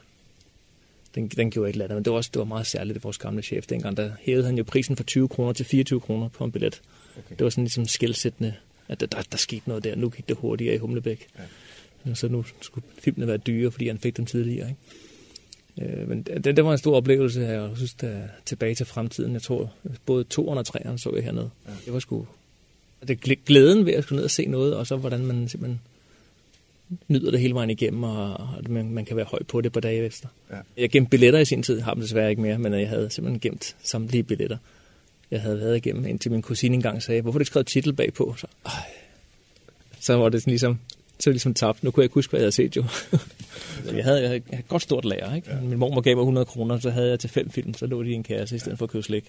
[1.14, 3.18] Den, den gjorde ikke lander, men det var også det var meget særligt, det vores
[3.18, 3.96] gamle chef dengang.
[3.96, 6.80] Der hævede han jo prisen fra 20 kroner til 24 kroner på en billet.
[7.18, 7.36] Okay.
[7.38, 8.54] Det var sådan ligesom skældsættende,
[8.88, 9.96] at der, der, der skete noget der.
[9.96, 11.26] Nu gik det hurtigere i Humlebæk.
[11.38, 12.14] Ja.
[12.14, 14.68] Så nu skulle filmene være dyre, fordi han fik dem tidligere.
[14.68, 16.00] Ikke?
[16.00, 19.32] Øh, men det, det var en stor oplevelse, jeg synes, der tilbage til fremtiden.
[19.32, 19.72] Jeg tror,
[20.06, 21.50] både to og treeren så jeg hernede.
[21.66, 21.72] Ja.
[21.84, 22.26] Det var sgu...
[23.08, 25.80] Det glæden ved at skulle ned og se noget, og så hvordan man simpelthen
[27.08, 30.04] nyder det hele vejen igennem, og man, man kan være høj på det på dage
[30.04, 30.28] efter.
[30.50, 30.56] Ja.
[30.76, 33.40] Jeg gemte billetter i sin tid, har dem desværre ikke mere, men jeg havde simpelthen
[33.40, 34.56] gemt samtlige billetter.
[35.30, 37.92] Jeg havde været igennem, indtil min kusine engang sagde, hvorfor har du ikke skrevet titel
[37.92, 38.34] bagpå?
[38.38, 38.72] Så, øh.
[40.00, 40.78] så var det sådan ligesom,
[41.20, 41.84] så ligesom tabt.
[41.84, 42.84] Nu kunne jeg ikke huske, hvad jeg havde set jo.
[43.96, 45.34] jeg, havde, jeg havde et godt stort lager.
[45.34, 45.50] Ikke?
[45.50, 45.60] Ja.
[45.60, 48.10] Min mor gav mig 100 kroner, så havde jeg til fem film, så lå de
[48.10, 49.24] i en kasse i stedet for at købe slik.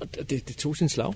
[0.00, 1.14] Og det, det tog sin slag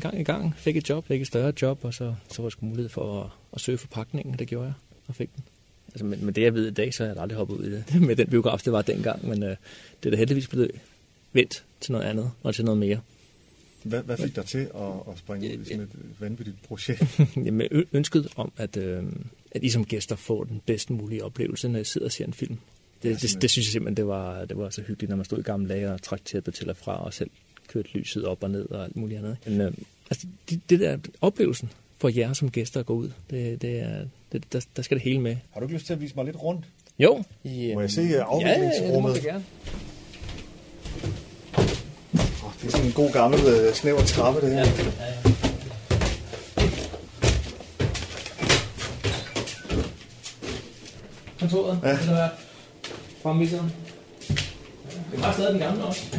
[0.00, 0.54] gang i gang.
[0.56, 3.30] Fik et job, fik et større job, og så, så var der mulighed for at,
[3.52, 4.38] at søge forpakningen.
[4.38, 4.74] Det gjorde jeg,
[5.06, 5.44] og fik den.
[5.88, 7.70] Altså, men, men det jeg ved i dag, så har jeg aldrig hoppet ud i
[7.70, 9.28] det med den biograf, det var dengang.
[9.28, 10.70] Men uh, det er da heldigvis blevet
[11.32, 13.00] vendt til noget andet og til noget mere.
[13.82, 17.20] Hvad, hvad fik dig til at, at springe ud i sådan et vanvittigt projekt?
[17.46, 19.02] Jamen, ønsket om, at, øh,
[19.50, 22.32] at I som gæster får den bedst mulige oplevelse, når I sidder og ser en
[22.32, 22.58] film.
[23.02, 25.24] Det, ja, det, det synes jeg simpelthen, det var, det var så hyggeligt, når man
[25.24, 27.30] stod i gamle dage og trak tæppet til og fra, og selv
[27.68, 29.36] kørte lyset op og ned og alt muligt andet.
[29.46, 29.72] Men, øh,
[30.10, 34.04] altså, det, det der oplevelsen for jer som gæster at gå ud, det, det er,
[34.32, 35.36] det, der, der skal det hele med.
[35.50, 36.64] Har du ikke lyst til at vise mig lidt rundt?
[36.98, 37.24] Jo.
[37.44, 39.24] I, må jeg se afviklingsrummet?
[39.24, 39.44] Ja, ja, det
[42.44, 44.58] oh, det er sådan en god gammel uh, snæver trappe, det her.
[44.58, 45.34] Ja, ja, ja.
[51.40, 51.94] Kontoret, ja.
[51.94, 52.30] har været
[53.22, 53.72] fremviseren.
[55.12, 56.18] Det var stadig den gamle også.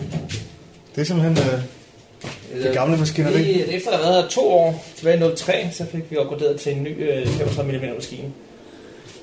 [0.95, 3.43] Det er simpelthen øh, det gamle maskineri.
[3.43, 6.71] Lige efter at have været to år, tilbage i 03, så fik vi opgraderet til
[6.71, 8.31] en ny øh, 35 mm maskine.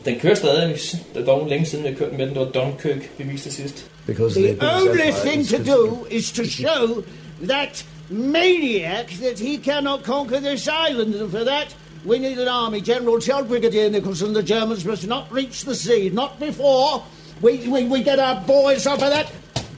[0.04, 0.76] Den kører stadig.
[1.14, 2.34] Det er dog længe siden, vi har kørt med den.
[2.34, 3.86] Det var Dunkirk, vi viste sidst.
[4.06, 7.04] Because the only thing to do is to show
[7.48, 11.14] that maniac that he cannot conquer this island.
[11.14, 12.80] And for that, we need an army.
[12.80, 16.10] General tell Brigadier Nicholson the Germans must not reach the sea.
[16.10, 17.02] Not before
[17.42, 19.32] we, we, we get our boys off of that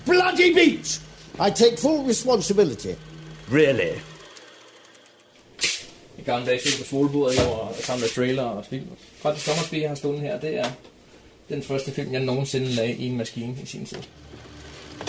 [0.07, 0.99] bloody beach.
[1.39, 2.95] I take full responsibility.
[3.53, 3.99] Really?
[6.18, 8.87] I gamle dage på svolebordet og samle trailer og film.
[9.22, 10.70] Godt Sommersby, jeg har stående her, det er
[11.49, 13.99] den første film, jeg nogensinde lagde i en maskine i sin tid.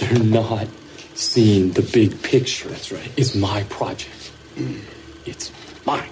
[0.02, 0.68] They're not
[1.16, 2.72] seeing the big picture.
[2.72, 3.20] That's right.
[3.20, 4.34] It's my project.
[5.28, 5.52] It's
[5.86, 6.10] mine.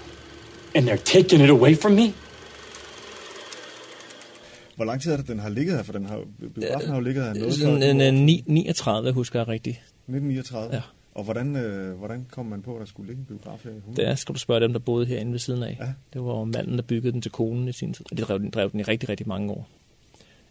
[0.76, 2.14] And they're taking it away from me?
[4.76, 5.84] Hvor lang tid er det, den har ligget her?
[5.84, 6.20] For den har,
[6.56, 7.90] biografen har jo ligget her noget Sådan før.
[7.90, 9.78] en, en, 9, 39, husker jeg rigtigt.
[10.08, 10.76] 1939?
[10.76, 10.82] Ja.
[11.16, 13.80] Og hvordan, øh, hvordan kom man på, at der skulle ligge en biograf her i
[13.86, 14.04] Humle?
[14.04, 15.78] Der skal du spørge dem, der boede herinde ved siden af.
[15.80, 15.94] Ja.
[16.14, 18.06] Det var manden, der byggede den til konen i sin tid.
[18.12, 19.70] Og de drev den, drev den i rigtig, rigtig mange år.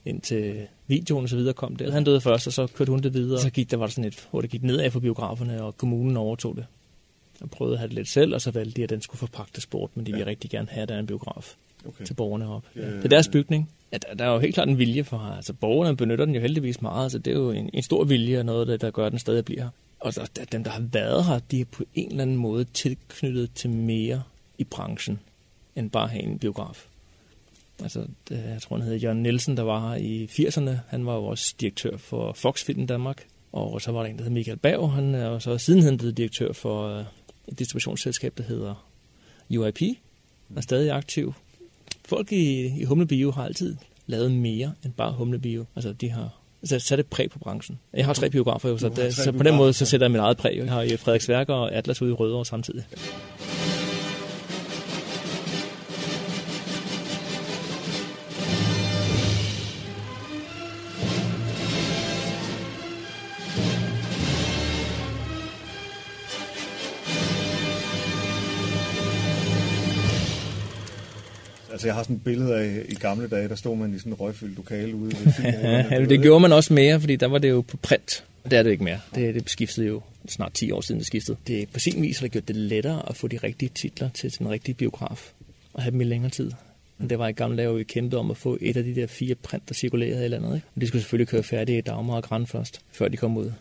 [0.04, 1.92] Indtil videoen og så videre kom der.
[1.92, 3.40] Han døde først, og så kørte hun det videre.
[3.40, 6.16] Så gik der var der sådan et, hvor det gik nedad for biograferne, og kommunen
[6.16, 6.66] overtog det.
[7.40, 9.66] Og prøvede at have det lidt selv, og så valgte de, at den skulle forpagtes
[9.66, 11.54] bort, men de ville rigtig gerne have, at der er en biograf
[11.86, 12.04] Okay.
[12.04, 12.64] til borgerne op.
[12.76, 13.70] Ja, Det er deres bygning.
[13.92, 16.40] Ja, der, der er jo helt klart en vilje for, altså borgerne benytter den jo
[16.40, 18.90] heldigvis meget, så det er jo en, en stor vilje og noget, der, det, der
[18.90, 19.70] gør, at den stadig bliver her.
[20.00, 22.64] Og så, der, dem, der har været her, de er på en eller anden måde
[22.64, 24.22] tilknyttet til mere
[24.58, 25.20] i branchen,
[25.76, 26.86] end bare at have en biograf.
[27.82, 30.70] Altså, det, jeg tror, han hedder Jørgen Nielsen, der var her i 80'erne.
[30.88, 33.26] Han var jo også direktør for Fox Film Danmark.
[33.52, 34.92] Og så var der en, der hed Michael Berg.
[34.92, 37.04] Han er jo så sidenhen blevet direktør for øh,
[37.48, 38.88] et distributionsselskab, der hedder
[39.50, 39.82] UIP.
[40.56, 41.34] Er stadig aktiv.
[42.04, 43.76] Folk i, i Humle Bio har altid
[44.06, 45.64] lavet mere end bare Humle Bio.
[45.76, 47.78] Altså, de har sat, sat et præg på branchen.
[47.94, 50.20] Jeg har tre biografer jo, så, det, så på den måde så sætter jeg mit
[50.20, 50.56] eget præg.
[50.56, 52.84] Jeg har i Frederiksværk og Atlas ude i Rødovre samtidig.
[71.82, 74.12] Altså, jeg har sådan et billede af, i gamle dage, der stod man i sådan
[74.12, 75.88] en røgfyldt lokale ude ved filmrullerne.
[75.90, 78.24] Ja, det gjorde man også mere, fordi der var det jo på print.
[78.44, 79.00] Det er det ikke mere.
[79.14, 81.36] Det, det skiftede jo snart 10 år siden, det skiftede.
[81.46, 84.38] Det på sin vis har det gjort det lettere at få de rigtige titler til
[84.38, 85.30] den rigtige biograf
[85.74, 86.50] og have dem i længere tid.
[86.98, 88.94] Men det var i gamle dage, hvor vi kæmpede om at få et af de
[88.94, 90.54] der fire print, der cirkulerede i landet.
[90.54, 90.66] Ikke?
[90.74, 93.52] Og de skulle selvfølgelig køre færdige i Dagmar og Grand først, før de kom ud.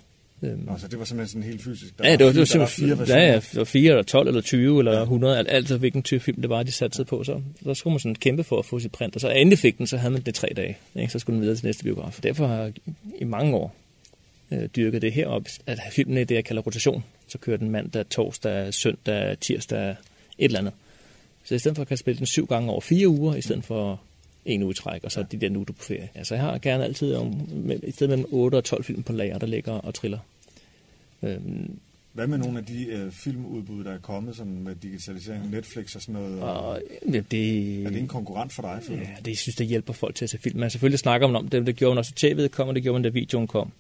[0.44, 1.98] Øhm, Nå, så det var simpelthen sådan helt fysisk.
[1.98, 3.22] Der ja, det var, det var fire, der var fire simpelthen versioner.
[3.22, 6.24] ja, ja, det var 4 eller 12 eller 20 eller 100, alt, alt hvilken type
[6.24, 7.24] film det var, de satte på.
[7.24, 9.78] Så, så skulle man sådan kæmpe for at få sit print, og så endelig fik
[9.78, 10.78] den, så havde man det tre dage.
[10.96, 11.14] Ikke?
[11.14, 12.20] Så skulle den videre til næste biograf.
[12.24, 12.74] Derfor har jeg
[13.20, 13.76] i mange år
[14.52, 17.04] øh, dyrket det herop, at have filmene i det, jeg kalder rotation.
[17.28, 19.96] Så kører den mandag, torsdag, søndag, tirsdag, et
[20.38, 20.74] eller andet.
[21.44, 23.64] Så i stedet for at kan spille den syv gange over fire uger, i stedet
[23.64, 24.02] for
[24.46, 26.10] en uge træk, og så de der nu du er på ferie.
[26.16, 29.14] Altså jeg har gerne altid om, med, i stedet mellem 8 og 12 film på
[29.14, 30.20] lager, der ligger og triller.
[31.24, 31.80] Øhm,
[32.14, 36.02] Hvad med nogle af de øh, filmudbud, der er kommet sådan med digitalisering, Netflix og
[36.02, 36.42] sådan noget?
[36.42, 36.82] Og,
[37.14, 38.82] ja, det, er det en konkurrent for dig?
[38.88, 38.94] Du?
[38.94, 40.60] Ja, det jeg synes, det hjælper folk til at se film.
[40.60, 42.94] Man selvfølgelig snakker man om det, det gjorde man også, tv'et kom, og det gjorde
[42.94, 43.72] man, da videoen kom.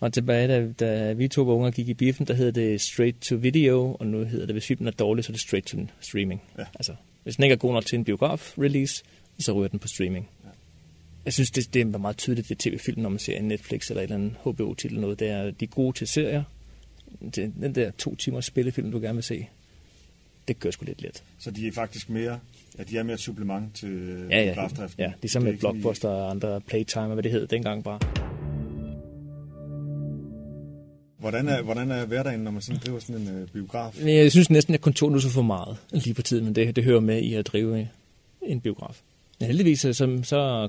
[0.00, 2.80] Og tilbage, da, da vi to var unge og gik i biffen, der hed det
[2.80, 5.66] straight to video, og nu hedder det, hvis filmen er dårlig, så er det straight
[5.66, 6.42] to streaming.
[6.58, 6.64] Ja.
[6.74, 9.02] Altså, hvis den ikke er god nok til en biograf-release,
[9.38, 10.28] så ryger den på streaming.
[10.44, 10.48] Ja.
[11.24, 14.00] Jeg synes, det, det er meget tydeligt, det tv-film, når man ser en Netflix eller
[14.00, 16.42] et eller andet HBO-titel, noget, det er de er gode til serier.
[17.34, 19.46] Det, den der to timers spillefilm, du gerne vil se,
[20.48, 21.22] det gør sgu lidt let.
[21.38, 22.38] Så de er faktisk mere,
[22.78, 25.00] ja, de er mere et supplement til øh, Ja, ja, biografdriften.
[25.04, 27.32] ja, det er som Det et ikke sådan blockbuster og andre playtime, og hvad det
[27.32, 27.98] hed dengang bare.
[31.18, 34.04] Hvordan er, hvordan er hverdagen, når man sådan driver sådan en øh, biograf?
[34.06, 36.84] Jeg synes næsten, at kontor nu så for meget lige på tiden, men det, det
[36.84, 37.88] hører med i at drive
[38.42, 39.00] en biograf.
[39.40, 40.68] Men heldigvis så, så, så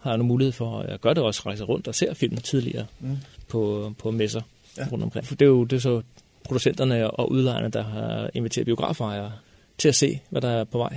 [0.00, 2.36] har jeg nu mulighed for, at jeg gør det også, rejse rundt og ser film
[2.36, 3.16] tidligere Mm.
[3.48, 4.40] på, på messer
[4.78, 4.86] Ja.
[4.92, 5.26] rundt omkring.
[5.26, 6.02] For det er jo det er så
[6.44, 9.32] producenterne og udlejerne, der har inviteret biografejere
[9.78, 10.96] til at se, hvad der er på vej.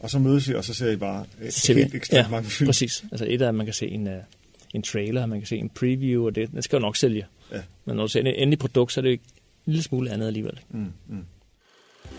[0.00, 2.50] Og så mødes I, og så ser I bare øh, vi- helt ekstremt ja, mange
[2.50, 2.68] film.
[2.68, 3.04] præcis.
[3.12, 4.12] Altså et af, at man kan se en, uh,
[4.74, 7.26] en trailer, man kan se en preview, og det, det skal jo nok sælge.
[7.52, 7.60] Ja.
[7.84, 9.20] Men når du ser en endelig produkt, så er det jo en
[9.72, 10.60] lille smule andet alligevel.
[10.70, 11.24] Mm, mm.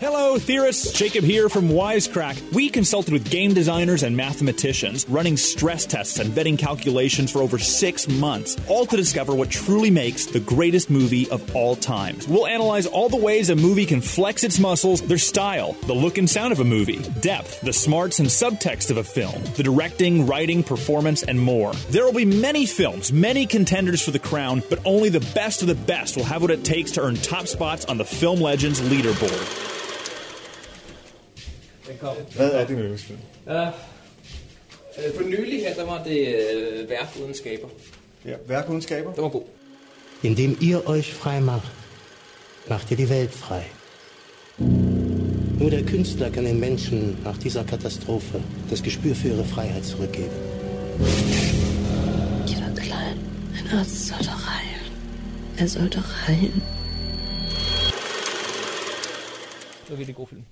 [0.04, 0.92] Hello, theorists.
[0.92, 2.52] Jacob here from Wisecrack.
[2.52, 7.58] We consulted with game designers and mathematicians, running stress tests and vetting calculations for over
[7.58, 12.18] six months, all to discover what truly makes the greatest movie of all time.
[12.28, 16.18] We'll analyze all the ways a movie can flex its muscles, their style, the look
[16.18, 20.26] and sound of a movie, depth, the smarts and subtext of a film, the directing,
[20.26, 21.72] writing, performance, and more.
[21.88, 25.68] There will be many films, many contenders for the crown, but only the best of
[25.68, 28.82] the best will have what it takes to earn top spots on the Film Legends
[28.82, 29.70] leaderboard.
[32.36, 33.18] Hvad er din yndlingsfilm?
[33.46, 33.66] Ja.
[34.98, 37.68] Øh, for nylig her, der var det øh, værk uden skaber.
[38.24, 39.12] Ja, værk uden skaber.
[39.12, 39.42] Det var god.
[40.22, 41.72] Indem ihr euch frei macht,
[42.68, 43.62] macht ihr die Welt frei.
[45.58, 50.30] Nur der Künstler kann den Menschen nach dieser Katastrophe das Gespür für ihre Freiheit zurückgeben.
[52.46, 53.18] Ich war klein.
[53.58, 54.90] Ein Arzt sollte heilen.
[55.58, 56.62] Er sollte heilen.
[59.82, 60.44] Det var virkelig god film.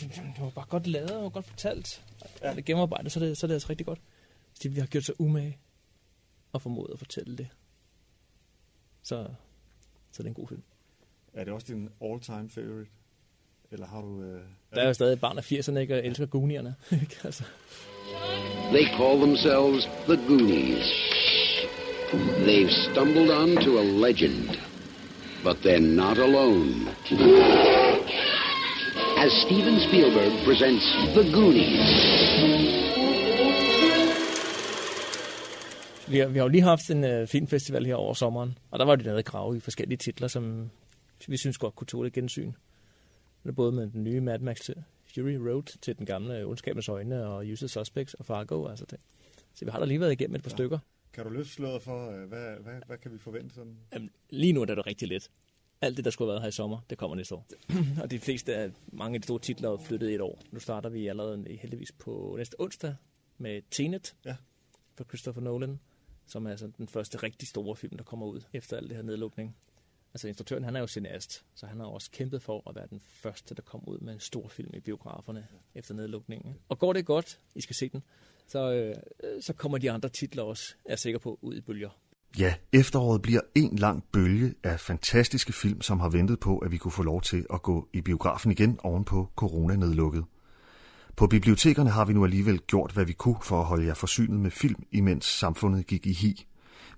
[0.00, 2.04] Det, det, var bare godt lavet, og godt fortalt.
[2.42, 2.54] Ja.
[2.54, 4.00] Det gennemarbejdet, så er det, så er det altså rigtig godt.
[4.50, 5.58] Hvis de har gjort sig umage
[6.52, 7.48] og formået at fortælle det,
[9.02, 9.26] så,
[10.12, 10.62] så er det en god film.
[11.32, 12.90] Er det også din all-time favorite?
[13.70, 14.22] Eller har du...
[14.22, 14.40] Øh...
[14.74, 15.94] Der er jo stadig et barn af 80'erne, ikke?
[15.94, 16.74] Og elsker Goonierne.
[17.02, 17.16] ikke?
[17.24, 17.44] altså.
[18.72, 20.86] They call themselves the Goonies.
[22.46, 24.58] They've stumbled onto a legend,
[25.44, 27.77] but they're not alone.
[29.24, 31.88] As Steven Spielberg presents The Goonies.
[36.08, 38.84] Vi har, vi har jo lige haft en uh, filmfestival her over sommeren, og der
[38.84, 40.70] var det nede grave i forskellige titler, som
[41.28, 42.52] vi synes godt kunne tåle et gensyn.
[43.44, 44.70] Det både med den nye Mad Max
[45.14, 48.66] Fury Road til den gamle Ondskabens Øjne og Useless Suspects og Fargo.
[48.66, 48.98] Altså det.
[49.54, 50.56] Så vi har da lige været igennem et par ja.
[50.56, 50.78] stykker.
[51.12, 53.76] Kan du løfte sløret for, øh, hvad, hvad, hvad kan vi forvente sådan?
[53.92, 55.30] Jamen, lige nu er det rigtig let.
[55.80, 57.46] Alt det, der skulle have været her i sommer, det kommer næste år.
[58.02, 60.42] og de fleste af mange af de store titler er flyttet et år.
[60.50, 62.94] Nu starter vi allerede heldigvis på næste onsdag
[63.38, 64.36] med Tenet ja.
[64.94, 65.80] for Christopher Nolan,
[66.26, 69.02] som er altså den første rigtig store film, der kommer ud efter alt det her
[69.02, 69.56] nedlukning.
[70.14, 73.00] Altså instruktøren, han er jo cineast, så han har også kæmpet for at være den
[73.04, 75.78] første, der kom ud med en stor film i biograferne ja.
[75.78, 76.56] efter nedlukningen.
[76.68, 78.02] Og går det godt, I skal se den,
[78.46, 78.94] så, øh,
[79.42, 81.90] så kommer de andre titler også, er jeg sikker på, ud i bølger.
[82.38, 86.76] Ja, efteråret bliver en lang bølge af fantastiske film, som har ventet på, at vi
[86.76, 90.24] kunne få lov til at gå i biografen igen ovenpå coronanedlukket.
[91.16, 94.40] På bibliotekerne har vi nu alligevel gjort, hvad vi kunne for at holde jer forsynet
[94.40, 96.46] med film, imens samfundet gik i hi.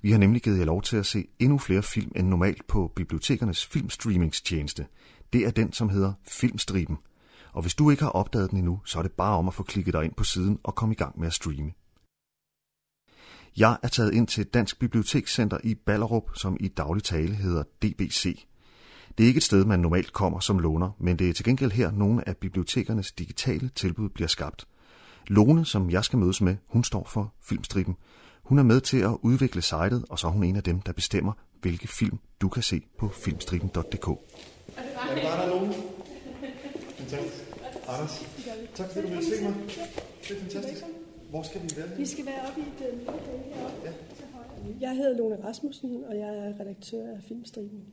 [0.02, 2.92] Vi har nemlig givet jer lov til at se endnu flere film end normalt på
[2.96, 4.86] bibliotekernes filmstreamingstjeneste.
[5.32, 6.98] Det er den, som hedder Filmstriben.
[7.52, 9.62] Og hvis du ikke har opdaget den endnu, så er det bare om at få
[9.62, 11.72] klikket dig ind på siden og komme i gang med at streame.
[13.57, 18.46] Jeg er taget ind til Dansk Bibliotekscenter i Ballerup, som i daglig tale hedder DBC.
[19.18, 21.70] Det er ikke et sted, man normalt kommer som låner, men det er til gengæld
[21.70, 24.66] her, nogle af bibliotekernes digitale tilbud bliver skabt.
[25.26, 27.96] Lone, som jeg skal mødes med, hun står for Filmstriben.
[28.42, 30.92] Hun er med til at udvikle sitet, og så er hun en af dem, der
[30.92, 34.09] bestemmer, hvilke film du kan se på filmstriben.dk.
[34.09, 35.74] Er det bare der, Lone?
[36.98, 37.44] Fantastisk.
[37.88, 38.26] Anders,
[38.74, 39.55] tak fordi du vil se mig.
[40.28, 40.84] Det er fantastisk.
[41.30, 41.96] Hvor skal vi være?
[41.96, 43.30] Vi skal være oppe i den heroppe.
[43.84, 43.92] Ja.
[44.80, 47.84] Jeg hedder Lone Rasmussen, og jeg er redaktør af Filmstriben.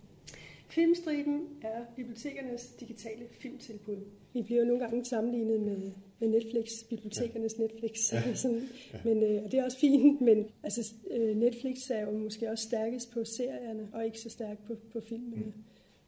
[0.70, 3.98] Filmstriben er bibliotekernes digitale filmtilbud.
[4.34, 7.64] Vi bliver jo nogle gange sammenlignet med, med Netflix, bibliotekernes ja.
[7.64, 8.14] Netflix.
[8.14, 8.34] Ja.
[8.44, 8.70] Sådan.
[8.94, 9.00] Ja.
[9.04, 12.64] Men, øh, og det er også fint, men altså, øh, Netflix er jo måske også
[12.64, 15.54] stærkest på serierne, og ikke så stærk på, på filmene.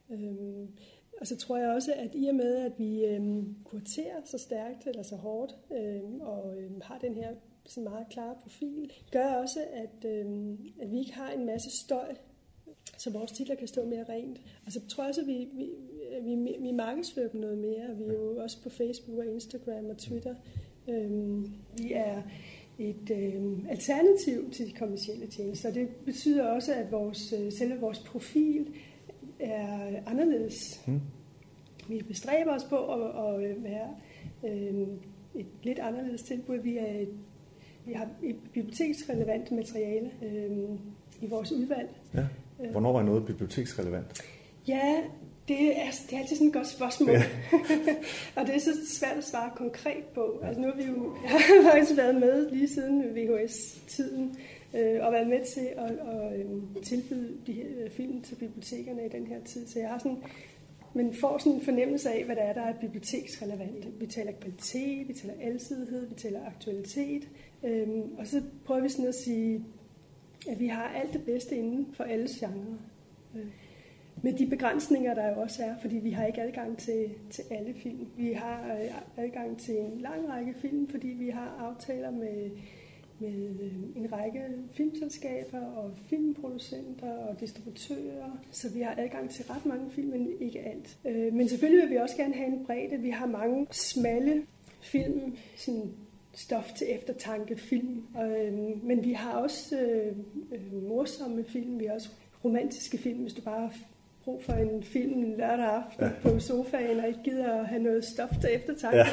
[0.10, 0.16] Mm.
[0.16, 0.68] Øhm,
[1.20, 4.88] og så tror jeg også, at i og med, at vi øhm, kuraterer så stærkt
[4.88, 7.30] eller så hårdt, øhm, og øhm, har den her
[7.66, 12.16] sådan meget klare profil, gør også, at, øhm, at vi ikke har en masse støj,
[12.98, 14.42] så vores titler kan stå mere rent.
[14.66, 15.70] Og så tror jeg også, at vi, vi,
[16.22, 17.96] vi, vi markedsfører dem noget mere.
[17.98, 20.36] Vi er jo også på Facebook og Instagram og Twitter.
[20.88, 22.22] Øhm, vi er
[22.80, 25.72] et øhm, alternativ til de kommercielle tjenester.
[25.72, 28.68] Det betyder også, at vores, øh, selve vores profil
[29.40, 30.82] er anderledes.
[30.88, 31.02] Hmm.
[31.88, 33.88] Vi bestræber os på at, at være
[34.48, 34.88] øh,
[35.36, 36.58] et lidt anderledes tilbud.
[36.58, 37.14] Vi, er et,
[37.86, 40.52] vi har et biblioteksrelevant materiale øh,
[41.22, 41.90] i vores udvalg.
[42.14, 42.26] Ja.
[42.72, 44.22] Hvornår var noget biblioteksrelevant?
[44.68, 45.02] Ja,
[45.48, 47.10] det er, det er altid sådan et godt spørgsmål.
[47.10, 47.24] Ja.
[48.38, 50.42] og det er så svært at svare konkret på.
[50.44, 51.40] Altså nu har vi jo har
[51.72, 54.36] faktisk været med lige siden VHS-tiden
[54.74, 59.06] øh, og været med til at, at, at tilbyde de her øh, film til bibliotekerne
[59.06, 59.68] i den her tid.
[59.68, 60.24] Så jeg har sådan,
[60.94, 64.00] men får sådan en fornemmelse af, hvad der er, der er biblioteksrelevant.
[64.00, 67.30] Vi taler kvalitet, vi taler alsidighed, vi taler aktualitet.
[67.64, 69.66] Øhm, og så prøver vi sådan at sige,
[70.50, 72.78] at vi har alt det bedste inden for alle genrer.
[73.36, 73.46] Øh,
[74.22, 77.74] med de begrænsninger, der jo også er, fordi vi har ikke adgang til, til alle
[77.74, 78.08] film.
[78.18, 82.52] Vi har øh, adgang til en lang række film, fordi vi har aftaler med
[83.20, 84.42] med øh, en række
[84.74, 90.60] filmselskaber og filmproducenter og distributører, så vi har adgang til ret mange film, men ikke
[90.60, 90.98] alt.
[91.06, 92.98] Øh, men selvfølgelig vil vi også gerne have en bredde.
[92.98, 94.44] Vi har mange smalle
[94.82, 95.92] film, sådan
[96.34, 99.76] stof til eftertanke film, øh, men vi har også
[100.90, 102.10] morsomme film, vi har også
[102.46, 103.72] romantiske film, hvis du bare
[104.24, 106.12] brug for en film lørdag aften ja.
[106.22, 108.98] på sofaen, og ikke gider at have noget stof til eftertanke.
[108.98, 109.06] Ja.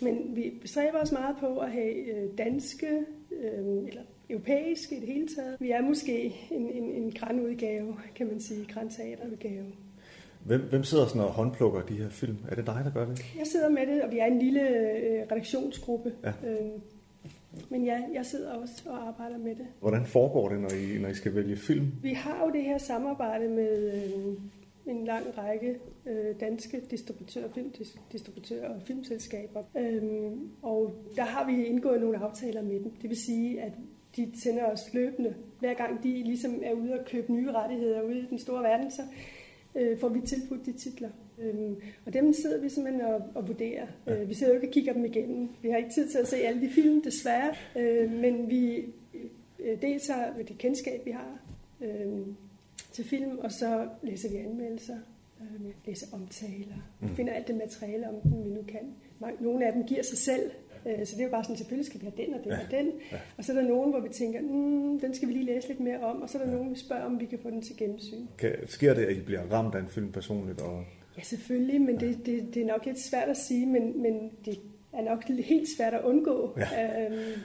[0.00, 5.28] Men vi bestræber os meget på at have danske, øh, eller europæiske i det hele
[5.36, 5.56] taget.
[5.60, 9.64] Vi er måske en, en, en grænudgave, kan man sige, grænteaterudgave.
[10.44, 12.36] Hvem, hvem sidder sådan og håndplukker de her film?
[12.48, 13.24] Er det dig, der gør det?
[13.38, 16.12] Jeg sidder med det, og vi er en lille øh, redaktionsgruppe.
[16.24, 16.28] Ja.
[16.28, 16.70] Øh,
[17.68, 19.66] men ja, jeg sidder også og arbejder med det.
[19.80, 21.92] Hvordan foregår det, når I, når I skal vælge film?
[22.02, 24.34] Vi har jo det her samarbejde med øh,
[24.86, 29.62] en lang række øh, danske distributører, filmdistributører og filmselskaber.
[29.78, 32.90] Øhm, og der har vi indgået nogle aftaler med dem.
[32.90, 33.72] Det vil sige, at
[34.16, 35.34] de sender os løbende.
[35.58, 38.90] Hver gang de ligesom er ude og købe nye rettigheder ude i den store verden,
[38.90, 39.02] så,
[39.74, 41.10] øh, får vi tilbudt de titler.
[41.38, 41.76] Øhm,
[42.06, 43.86] og dem sidder vi simpelthen og, og vurderer.
[44.06, 45.48] Øh, vi sidder jo ikke og kigger dem igennem.
[45.62, 47.54] Vi har ikke tid til at se alle de film, desværre.
[47.76, 48.84] Øh, men vi
[49.64, 51.38] øh, deltager med det kendskab, vi har
[51.80, 52.26] øh,
[52.92, 54.96] til film, og så læser vi anmeldelser,
[55.40, 57.08] øh, læser omtaler, mm.
[57.08, 58.94] finder alt det materiale om dem, vi nu kan.
[59.40, 60.50] Nogle af dem giver sig selv,
[60.86, 62.58] øh, så det er jo bare sådan, selvfølgelig skal vi have den og den ja.
[62.58, 62.86] og den.
[63.12, 63.18] Ja.
[63.38, 65.80] Og så er der nogen, hvor vi tænker, mm, den skal vi lige læse lidt
[65.80, 66.56] mere om, og så er der ja.
[66.56, 68.26] nogen, vi spørger, om vi kan få den til gennemsyn.
[68.38, 70.60] Kan, sker det, at I bliver ramt af en film personligt?
[70.60, 70.84] Og...
[71.18, 74.60] Ja, selvfølgelig, men det, det, det er nok lidt svært at sige, men, men det
[74.92, 76.58] er nok helt svært at undgå.
[76.58, 77.04] Ja.
[77.04, 77.40] Øhm,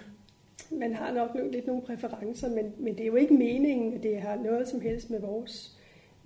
[0.72, 4.22] man har nok lidt nogle præferencer, men, men det er jo ikke meningen, at det
[4.22, 5.78] har noget som helst med vores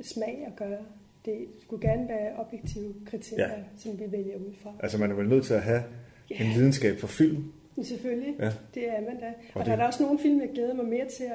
[0.02, 0.80] smag at gøre.
[1.26, 3.64] Det skulle gerne være objektive kriterier, ja.
[3.78, 4.74] som vi vælger ud fra.
[4.80, 5.84] Altså man er vel nødt til at have
[6.30, 6.36] ja.
[6.36, 7.52] en videnskab for film?
[7.84, 8.52] Selvfølgelig, ja.
[8.74, 9.26] det er man da.
[9.26, 9.72] Og, og der det...
[9.72, 11.30] er der også nogle film, jeg glæder mig mere til at,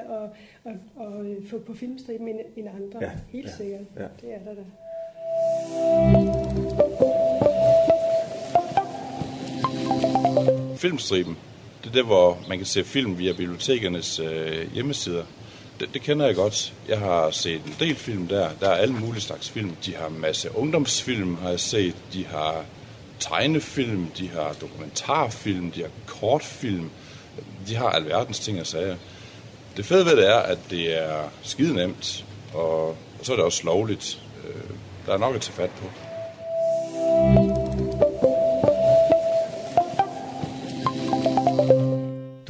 [0.65, 2.99] at, at, at få på filmstriben end, end andre.
[3.01, 3.11] Ja.
[3.29, 3.51] Helt ja.
[3.51, 4.07] sikkert, ja.
[4.21, 4.61] det er der da.
[10.75, 11.37] Filmstriben
[11.95, 15.23] det hvor man kan se film via bibliotekernes øh, hjemmesider.
[15.79, 16.73] Det, det kender jeg godt.
[16.87, 18.49] Jeg har set en del film der.
[18.59, 19.75] Der er alle mulige slags film.
[19.85, 21.95] De har en masse ungdomsfilm, har jeg set.
[22.13, 22.65] De har
[23.19, 26.89] tegnefilm, de har dokumentarfilm, de har kortfilm.
[27.67, 28.97] De har alverdens ting at sige.
[29.77, 33.63] Det fede ved det er, at det er skide nemt, og, så er det også
[33.63, 34.21] lovligt.
[34.47, 34.61] Øh,
[35.05, 35.85] der er nok at tage fat på.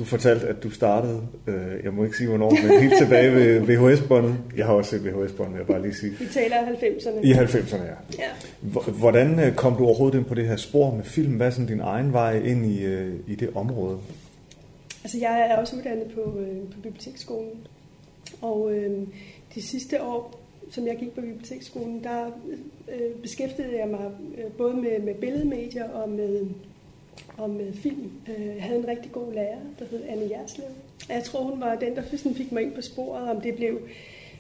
[0.06, 4.36] Fortalte, at du startede, øh, jeg må ikke sige hvornår, men helt tilbage ved VHS-båndet.
[4.58, 6.12] Jeg har også set VHS-båndet, vil jeg bare lige sige.
[6.20, 7.20] Vi taler 90'erne.
[7.24, 8.24] I 90'erne, ja.
[8.24, 8.92] ja.
[8.92, 11.34] Hvordan øh, kom du overhovedet ind på det her spor med film?
[11.34, 13.98] Hvad er sådan din egen vej ind i, øh, i det område?
[15.04, 17.68] Altså, jeg er også uddannet på, øh, på biblioteksskolen.
[18.42, 18.92] Og øh,
[19.56, 20.42] de sidste år,
[20.72, 22.26] som jeg gik på biblioteksskolen, der
[22.92, 26.46] øh, beskæftigede jeg mig øh, både med, med billedmedier og med
[27.38, 28.12] om øh, film.
[28.30, 30.68] Øh, jeg havde en rigtig god lærer, der hed Anne Jerslev.
[31.10, 32.02] Jeg tror, hun var den, der
[32.36, 33.80] fik mig ind på sporet, om det blev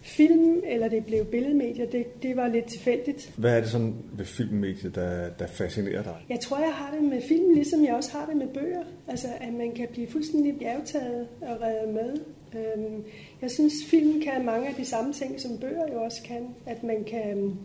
[0.05, 3.33] film eller det blev billedmedier, det, det var lidt tilfældigt.
[3.37, 6.15] Hvad er det sådan ved filmmediet, der, der fascinerer dig?
[6.29, 8.83] Jeg tror, jeg har det med film, ligesom jeg også har det med bøger.
[9.07, 12.19] Altså, at man kan blive fuldstændig bjergtaget og reddet med.
[12.55, 13.03] Øhm,
[13.41, 16.47] jeg synes, film kan mange af de samme ting, som bøger jo også kan.
[16.65, 17.57] At man kan,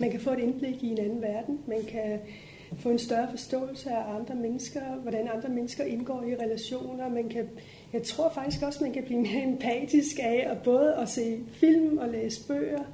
[0.00, 1.58] man kan få et indblik i en anden verden.
[1.66, 2.18] Man kan
[2.78, 7.08] få en større forståelse af andre mennesker, hvordan andre mennesker indgår i relationer.
[7.08, 7.48] Man kan,
[7.92, 11.98] jeg tror faktisk også, man kan blive mere empatisk af at både at se film
[11.98, 12.84] og læse bøger.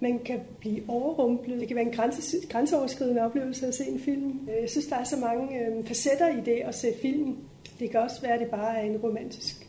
[0.00, 1.60] Man kan blive overrumplet.
[1.60, 4.48] Det kan være en grænse, grænseoverskridende oplevelse at se en film.
[4.48, 7.36] Øh, jeg synes, der er så mange øh, facetter i det at se film.
[7.78, 9.68] Det kan også være, at det bare er en romantisk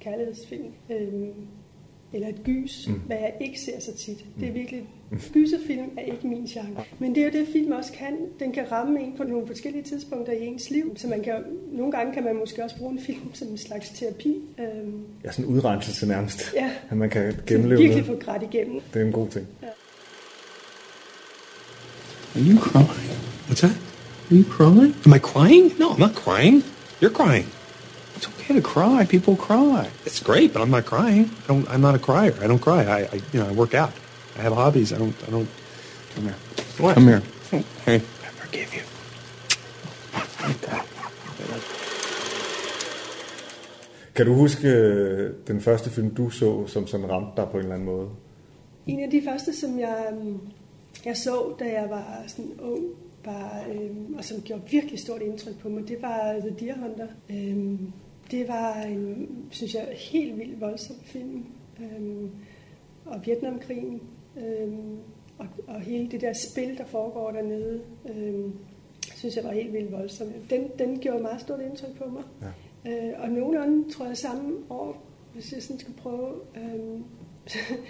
[0.00, 0.72] kærlighedsfilm.
[0.90, 1.28] Øh,
[2.12, 2.94] eller et gys, mm.
[2.94, 4.24] hvad jeg ikke ser så tit.
[4.40, 4.54] Det er mm.
[4.54, 4.82] virkelig,
[5.32, 6.84] gyserfilm er ikke min genre.
[6.98, 8.16] Men det er jo det, film også kan.
[8.40, 10.92] Den kan ramme en på nogle forskellige tidspunkter i ens liv.
[10.96, 11.34] Så man kan,
[11.72, 14.40] nogle gange kan man måske også bruge en film som en slags terapi.
[14.58, 15.00] Øhm.
[15.24, 16.52] Ja, sådan en udrenselse nærmest.
[16.54, 16.70] Ja.
[16.90, 18.80] At man kan gennemleve virkelig få grædt igennem.
[18.94, 19.46] Det er en god ting.
[19.62, 19.66] Ja.
[22.34, 23.18] Are you crying?
[23.48, 23.76] What's that?
[24.30, 24.94] Are you crying?
[25.06, 25.72] Am I crying?
[25.78, 26.64] No, I'm not crying.
[27.02, 27.61] You're crying.
[28.22, 29.04] It's okay to cry.
[29.04, 29.90] People cry.
[30.06, 31.28] It's great, but I'm not crying.
[31.42, 32.36] I don't, I'm not a crier.
[32.40, 32.84] I don't cry.
[32.84, 33.92] I, I, you know, I work out.
[34.38, 34.92] I have hobbies.
[34.92, 35.48] I don't, I don't.
[36.14, 36.36] Come here.
[36.78, 36.94] What?
[36.94, 37.22] Come here.
[37.84, 38.82] Hey, I forgive you.
[44.14, 47.62] Kan du huske øh, den første film, du så, som sådan ramte dig på en
[47.62, 48.08] eller anden måde?
[48.86, 50.38] En af de første, som jeg, øhm,
[51.04, 52.84] jeg så, da jeg var sådan ung,
[53.24, 57.06] var, øhm, og som gjorde virkelig stort indtryk på mig, det var The Deer Hunter.
[57.30, 57.92] Øhm,
[58.32, 61.46] det var en, synes jeg, helt vildt voldsom film.
[61.80, 62.30] Øhm,
[63.04, 64.02] og Vietnamkrigen,
[64.36, 64.98] øhm,
[65.38, 68.52] og, og hele det der spil, der foregår dernede, øhm,
[69.16, 70.50] synes jeg var helt vildt voldsomt.
[70.50, 72.22] Den, den gjorde meget stort indtryk på mig.
[72.84, 73.08] Ja.
[73.08, 77.04] Øh, og nogenlunde, tror jeg, samme år, hvis jeg sådan skal prøve, øhm,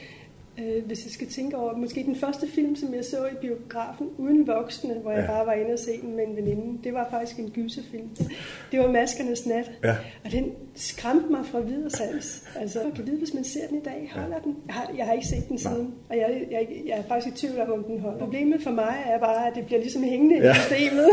[0.58, 4.08] Øh, hvis jeg skal tænke over, måske den første film, som jeg så i biografen
[4.18, 5.26] uden voksne, hvor jeg ja.
[5.26, 8.08] bare var inde og se den med en veninde, det var faktisk en gyserfilm.
[8.72, 9.70] Det var Maskernes Nat.
[9.84, 9.96] Ja.
[10.24, 12.44] Og den skræmte mig fra videre sans.
[12.56, 14.42] Altså, jeg kan vide, hvis man ser den i dag, holder ja.
[14.44, 14.56] den?
[14.66, 15.92] Jeg har, jeg har ikke set den siden, Nej.
[16.10, 18.18] og jeg, jeg, jeg er faktisk i tvivl om, om den holder.
[18.18, 20.50] Problemet for mig er bare, at det bliver ligesom hængende ja.
[20.50, 21.06] i systemet,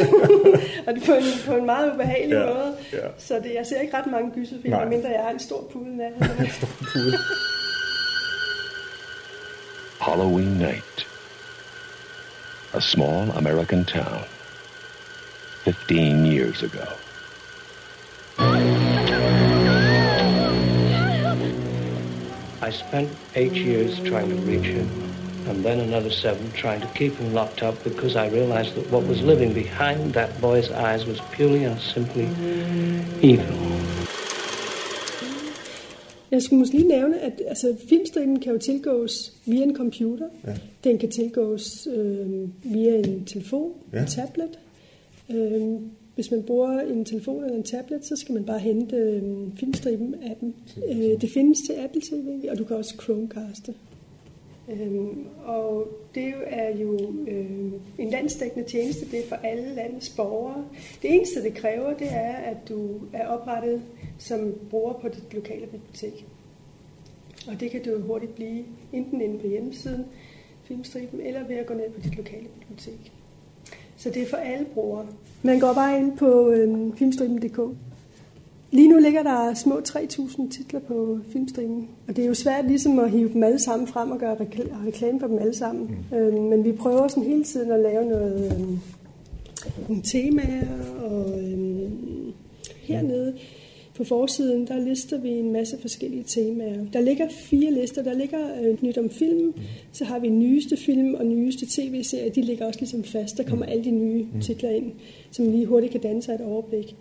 [0.88, 2.46] og det på en, på en meget ubehagelig ja.
[2.46, 2.76] måde.
[2.94, 3.08] Ja.
[3.18, 6.12] Så det, jeg ser ikke ret mange gyserfilm, mindre jeg har en stor pude af.
[6.40, 7.18] en stor pude.
[10.00, 11.06] Halloween night.
[12.74, 14.24] A small American town.
[15.66, 16.88] 15 years ago.
[22.62, 24.88] I spent eight years trying to reach him,
[25.48, 29.06] and then another seven trying to keep him locked up because I realized that what
[29.06, 32.30] was living behind that boy's eyes was purely and simply
[33.22, 34.19] evil.
[36.32, 40.28] Jeg skulle måske lige nævne, at altså, filmstriben kan jo tilgås via en computer.
[40.48, 40.54] Ja.
[40.84, 42.28] Den kan tilgås øh,
[42.64, 44.02] via en telefon, Ja.
[44.02, 44.60] en tablet.
[45.32, 45.62] Øh,
[46.16, 49.24] hvis man bruger en telefon eller en tablet, så skal man bare hente øh,
[49.56, 50.54] filmstriben-appen.
[50.90, 53.74] Øh, det findes til Apple TV, og du kan også Chromecaste.
[54.72, 60.66] Øhm, og det er jo øh, en landsdækkende tjeneste, det er for alle landets borgere.
[61.02, 63.82] Det eneste, det kræver, det er, at du er oprettet
[64.20, 66.26] som bruger på dit lokale bibliotek.
[67.48, 68.64] Og det kan du hurtigt blive,
[68.94, 70.06] enten inde på hjemmesiden,
[70.64, 73.12] Filmstriben, eller ved at gå ned på dit lokale bibliotek.
[73.98, 75.08] Så det er for alle brugere.
[75.44, 77.60] Man går bare ind på øh, filmstriben.dk.
[78.72, 83.00] Lige nu ligger der små 3.000 titler på filmstriben, og det er jo svært ligesom
[83.00, 86.06] at hive dem alle sammen frem og gøre rekl- reklame for dem alle sammen.
[86.12, 86.18] Mm.
[86.18, 88.80] Øhm, men vi prøver sådan hele tiden at lave noget, øhm,
[89.88, 90.68] nogle temaer,
[91.04, 92.34] og øhm,
[92.82, 93.38] hernede
[94.00, 96.86] på forsiden, der lister vi en masse forskellige temaer.
[96.94, 98.04] Der ligger fire lister.
[98.04, 99.54] Der ligger øh, nyt om film, mm.
[99.92, 102.32] så har vi nyeste film og nyeste tv-serier.
[102.32, 103.38] De ligger også ligesom fast.
[103.38, 104.42] Der kommer alle de nye mm.
[104.42, 104.92] titler ind,
[105.32, 106.96] som lige hurtigt kan danne sig et overblik.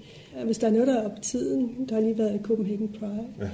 [0.44, 3.26] Hvis der er noget, der er op tiden, der har lige været Copenhagen Pride.
[3.40, 3.48] Ja.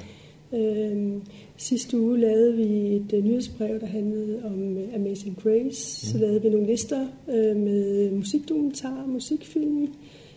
[0.59, 1.23] Øhm,
[1.57, 6.07] sidste uge lavede vi et øh, nyhedsbrev, der handlede om øh, Amazing Grace.
[6.07, 9.89] Så lavede vi nogle lister øh, med musikdokumentarer, musikfilm.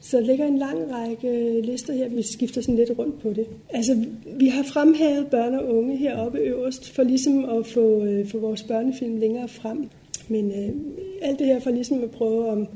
[0.01, 3.47] Så der ligger en lang række lister her, vi skifter sådan lidt rundt på det.
[3.69, 4.05] Altså,
[4.39, 8.63] vi har fremhævet børn og unge heroppe øverst, for ligesom at få, øh, få vores
[8.63, 9.89] børnefilm længere frem.
[10.27, 10.75] Men øh,
[11.21, 12.67] alt det her for ligesom at prøve om,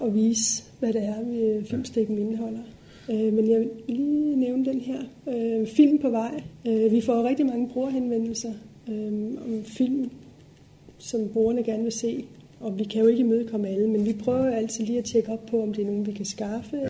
[0.00, 2.60] at vise, hvad det er, vi filmstikken indeholder.
[3.10, 4.98] Øh, men jeg vil lige nævne den her.
[5.28, 6.42] Øh, film på vej.
[6.66, 8.52] Øh, vi får rigtig mange brugerhenvendelser
[8.90, 9.12] øh,
[9.44, 10.10] om film,
[10.98, 12.24] som brugerne gerne vil se.
[12.60, 15.46] Og vi kan jo ikke imødekomme alle, men vi prøver altid lige at tjekke op
[15.50, 16.88] på, om det er nogen, vi kan skaffe.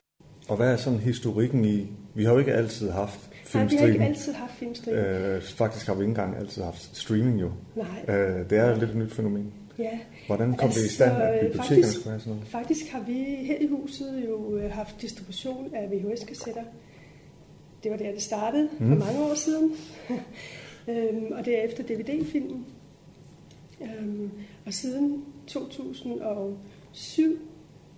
[0.49, 1.87] Og hvad er sådan historikken i...
[2.15, 5.01] Vi har jo ikke altid haft Nej, vi har ikke altid haft filmstriben.
[5.01, 7.51] Øh, faktisk har vi ikke engang altid haft streaming jo.
[7.77, 8.17] Nej.
[8.17, 9.53] Øh, det er lidt et nyt fænomen.
[9.79, 9.99] Ja.
[10.27, 12.49] Hvordan kom det i stand, at øh, bibliotekerne faktisk, skulle have sådan noget?
[12.49, 16.63] Faktisk har vi her i huset jo øh, haft distribution af VHS-kassetter.
[17.83, 18.89] Det var der, det startede mm.
[18.89, 19.73] for mange år siden.
[20.91, 22.67] øhm, og derefter DVD-filmen.
[23.83, 24.31] Øhm,
[24.67, 27.39] og siden 2007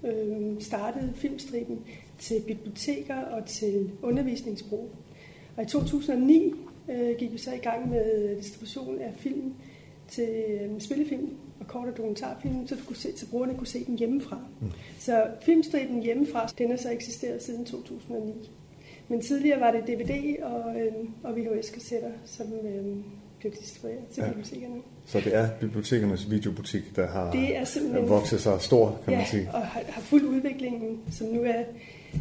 [0.05, 1.78] øhm, startede filmstriben
[2.18, 4.90] til biblioteker og til undervisningsbrug.
[5.57, 6.55] Og i 2009
[6.90, 9.55] øh, gik vi så i gang med distribution af film
[10.09, 13.84] til øh, spillefilm og kort- og dokumentarfilm, så, du kunne se, så brugerne kunne se
[13.86, 14.38] dem hjemmefra.
[14.61, 14.70] Mm.
[14.98, 18.50] Så filmstriben hjemmefra, den har så eksisteret siden 2009.
[19.09, 20.92] Men tidligere var det DVD og, øh,
[21.22, 22.96] og VHS-kassetter, som øh,
[23.38, 24.28] blev distribueret til ja.
[24.28, 24.82] bibliotekerne.
[25.07, 29.18] Så det er bibliotekernes videobutik, der har Det er simpelthen- vokset sig stor, kan ja,
[29.18, 29.48] man sige.
[29.55, 31.62] og har, har fuldt udviklingen, som nu er,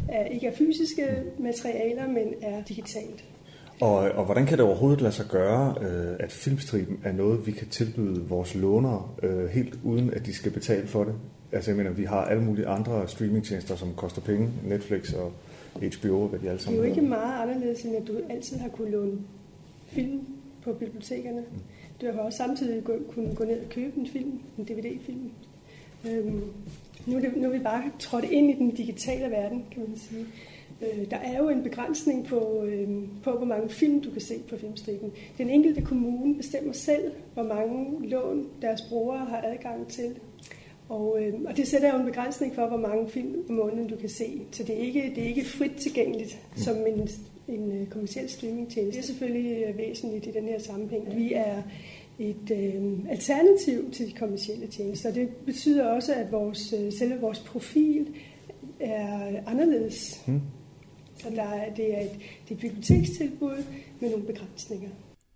[0.08, 1.06] er ikke er fysiske
[1.38, 3.24] materialer, men er digitalt.
[3.80, 7.52] Og, og hvordan kan det overhovedet lade sig gøre, øh, at filmstriben er noget, vi
[7.52, 11.14] kan tilbyde vores lånere, øh, helt uden at de skal betale for det?
[11.52, 15.32] Altså jeg mener, vi har alle mulige andre streamingtjenester, som koster penge, Netflix og
[15.74, 18.56] HBO, hvad de alle Det er sammen jo ikke meget anderledes, end at du altid
[18.58, 19.12] har kunnet låne
[19.86, 20.20] film
[20.64, 21.42] på bibliotekerne.
[22.02, 25.30] Du har også samtidig gå, kunnet gå ned og købe en film, en DVD-film.
[26.10, 26.42] Øhm,
[27.06, 29.96] nu, er det, nu er vi bare trådt ind i den digitale verden, kan man
[29.96, 30.26] sige.
[30.82, 32.88] Øh, der er jo en begrænsning på, øh,
[33.22, 35.12] på, hvor mange film du kan se på filmstriben.
[35.38, 40.14] Den enkelte kommune bestemmer selv, hvor mange lån deres brugere har adgang til.
[40.88, 43.96] Og, øh, og det sætter jo en begrænsning for, hvor mange film om måneden du
[43.96, 44.42] kan se.
[44.50, 47.08] Så det er ikke, det er ikke frit tilgængeligt som en,
[47.48, 48.98] en øh, kommersiel streamingtjeneste.
[48.98, 51.16] Det er selvfølgelig øh, væsentligt i den her sammenhæng.
[51.16, 51.62] Vi er
[52.18, 55.12] et øh, alternativ til de kommersielle tjenester.
[55.12, 58.06] Det betyder også, at vores, øh, selve vores profil
[58.80, 60.22] er anderledes.
[60.26, 60.40] Hmm.
[61.16, 62.10] Så der er, det, er et,
[62.48, 63.64] det er et bibliotekstilbud
[64.00, 64.88] med nogle begrænsninger.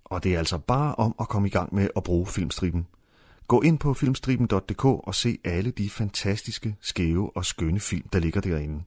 [0.04, 2.86] Og det er altså bare om at komme i gang med at bruge filmstriben.
[3.48, 8.40] Gå ind på filmstriben.dk og se alle de fantastiske, skæve og skønne film, der ligger
[8.40, 8.82] derinde.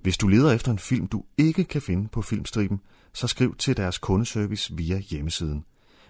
[0.00, 2.80] Hvis du leder efter en film, du ikke kan finde på filmstriben,
[3.12, 5.64] så skriv til deres kundeservice via hjemmesiden.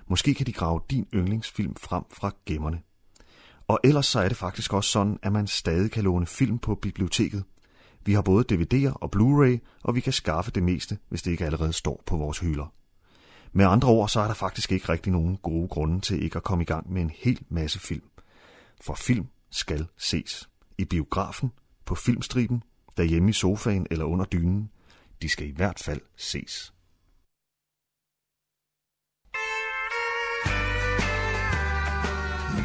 [0.08, 2.80] Måske kan de grave din yndlingsfilm frem fra gemmerne.
[3.68, 6.74] Og ellers så er det faktisk også sådan, at man stadig kan låne film på
[6.74, 7.44] biblioteket.
[8.04, 11.44] Vi har både DVD'er og Blu-ray, og vi kan skaffe det meste, hvis det ikke
[11.44, 12.72] allerede står på vores hylder.
[13.52, 16.42] Med andre ord, så er der faktisk ikke rigtig nogen gode grunde til ikke at
[16.42, 18.04] komme i gang med en hel masse film.
[18.80, 20.48] For film skal ses.
[20.78, 21.52] I biografen,
[21.84, 22.62] på filmstriben,
[22.96, 24.70] derhjemme i sofaen eller under dynen.
[25.22, 26.72] De skal i hvert fald ses.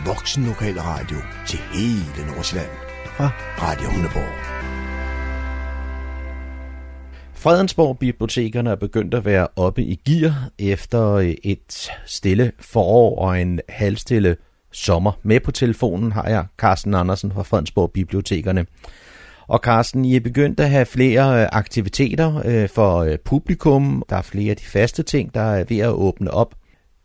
[0.05, 1.17] Voksen lokal radio
[1.47, 2.71] til hele Nordsjælland
[3.05, 4.55] fra Radio Hundeborg.
[7.33, 13.41] Fredensborg Bibliotekerne er begyndt at være oppe i gear efter øh, et stille forår og
[13.41, 14.37] en halvstille
[14.71, 15.11] sommer.
[15.23, 18.65] Med på telefonen har jeg Carsten Andersen fra Fredensborg Bibliotekerne.
[19.47, 22.91] Og Carsten, I er begyndt at have flere øh, aktiviteter øh, for
[23.25, 24.03] publikum.
[24.09, 26.51] Der er flere af de faste ting, der er ved at åbne op.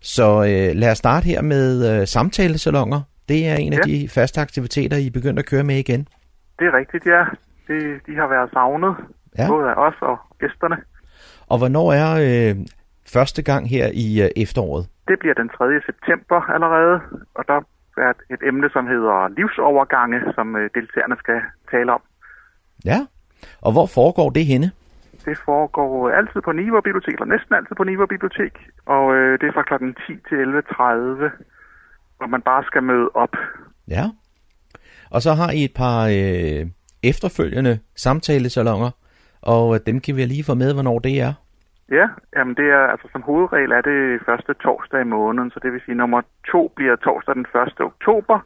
[0.00, 3.00] Så øh, lad os starte her med øh, samtalesalonger.
[3.28, 3.78] Det er en ja.
[3.78, 6.08] af de faste aktiviteter, I er begyndt at køre med igen.
[6.58, 7.22] Det er rigtigt, ja.
[7.68, 8.94] Det, de har været savnet,
[9.38, 9.46] ja.
[9.48, 10.76] både af os og gæsterne.
[11.52, 12.56] Og hvornår er øh,
[13.14, 14.84] første gang her i øh, efteråret?
[15.08, 15.64] Det bliver den 3.
[15.86, 17.00] september allerede,
[17.34, 17.58] og der
[18.06, 22.02] er et emne, som hedder livsovergange, som øh, deltagerne skal tale om.
[22.84, 23.06] Ja,
[23.62, 24.70] og hvor foregår det henne?
[25.24, 28.54] Det foregår altid på Niveau Bibliotek, eller næsten altid på Niveau Bibliotek,
[28.86, 29.84] og øh, det er fra kl.
[30.06, 30.82] 10 til 11.30,
[32.18, 33.34] hvor man bare skal møde op.
[33.88, 34.04] Ja,
[35.10, 36.66] og så har I et par øh,
[37.02, 38.90] efterfølgende samtalesalonger,
[39.42, 41.32] og dem kan vi lige få med, hvornår det er.
[41.90, 42.06] Ja,
[42.36, 45.80] jamen det er, altså som hovedregel er det første torsdag i måneden, så det vil
[45.84, 46.20] sige nummer
[46.52, 47.46] to bliver torsdag den
[47.80, 47.80] 1.
[47.80, 48.38] oktober,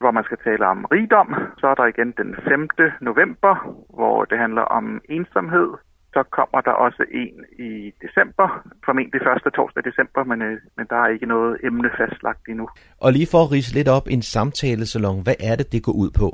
[0.00, 1.34] hvor man skal tale om rigdom.
[1.60, 2.68] Så er der igen den 5.
[3.00, 3.54] november,
[3.98, 5.68] hvor det handler om ensomhed.
[6.14, 8.46] Så kommer der også en i december,
[8.84, 12.68] formentlig første torsdag i december, men, øh, men der er ikke noget emne fastlagt endnu.
[13.00, 16.10] Og lige for at rise lidt op, en samtalesalon, hvad er det, det går ud
[16.20, 16.28] på?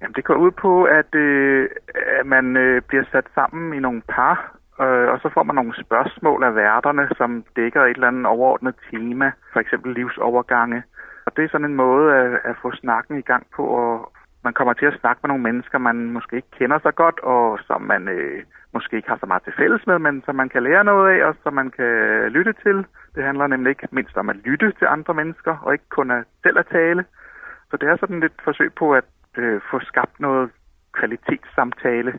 [0.00, 1.68] Jamen, det går ud på, at, øh,
[2.20, 4.36] at man øh, bliver sat sammen i nogle par,
[4.82, 8.74] øh, og så får man nogle spørgsmål af værterne, som dækker et eller andet overordnet
[8.90, 10.82] tema, for eksempel livsovergange.
[11.26, 14.12] Og det er sådan en måde at, at få snakken i gang på, og
[14.44, 17.58] man kommer til at snakke med nogle mennesker, man måske ikke kender så godt, og
[17.66, 18.42] som man øh,
[18.74, 21.26] måske ikke har så meget til fælles med, men som man kan lære noget af,
[21.28, 21.92] og som man kan
[22.36, 22.76] lytte til.
[23.14, 26.24] Det handler nemlig ikke mindst om at lytte til andre mennesker, og ikke kun at
[26.42, 27.04] selv at tale.
[27.70, 30.50] Så det er sådan et forsøg på at øh, få skabt noget
[30.92, 32.12] kvalitetssamtale.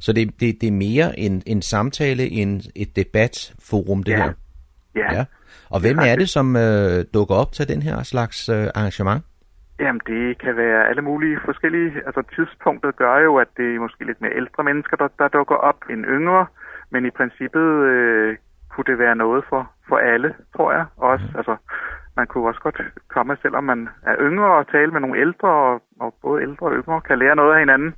[0.00, 4.16] Så det, det, det er mere en, en samtale end et debatforum, det ja.
[4.16, 4.32] her?
[4.94, 5.14] Ja.
[5.14, 5.24] ja.
[5.70, 9.22] Og hvem er det, som øh, dukker op til den her slags øh, arrangement?
[9.80, 11.90] Jamen, det kan være alle mulige forskellige...
[12.06, 15.54] Altså, tidspunktet gør jo, at det er måske lidt mere ældre mennesker, der, der dukker
[15.54, 16.46] op end yngre.
[16.90, 18.36] Men i princippet øh,
[18.70, 20.84] kunne det være noget for, for alle, tror jeg.
[20.96, 21.38] Også, mm.
[21.38, 21.56] altså,
[22.16, 25.82] man kunne også godt komme, selvom man er yngre, og tale med nogle ældre, og,
[26.00, 27.94] og både ældre og yngre kan lære noget af hinanden.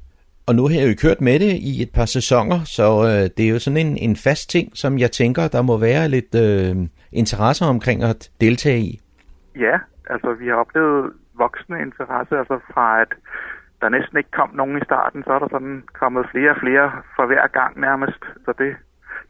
[0.50, 3.42] Og nu har jeg jo kørt med det i et par sæsoner, så øh, det
[3.44, 6.76] er jo sådan en, en fast ting, som jeg tænker, der må være lidt øh,
[7.12, 8.92] interesse omkring at deltage i.
[9.66, 9.76] Ja,
[10.12, 11.12] altså vi har oplevet
[11.44, 13.12] voksne interesse, altså fra at
[13.80, 16.86] der næsten ikke kom nogen i starten, så er der sådan kommet flere og flere
[17.16, 18.22] for hver gang nærmest.
[18.44, 18.70] Så det,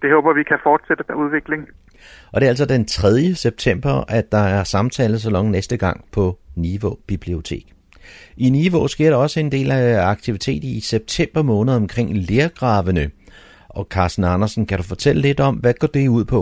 [0.02, 1.62] det håber vi kan fortsætte den udvikling.
[2.32, 3.34] Og det er altså den 3.
[3.34, 6.24] september, at der er samtalesalon næste gang på
[6.56, 7.79] Niveau Bibliotek.
[8.36, 13.04] I Nivå sker der også en del af aktivitet i september måned omkring lærgravene.
[13.78, 16.40] Og Carsten Andersen, kan du fortælle lidt om, hvad går det ud på?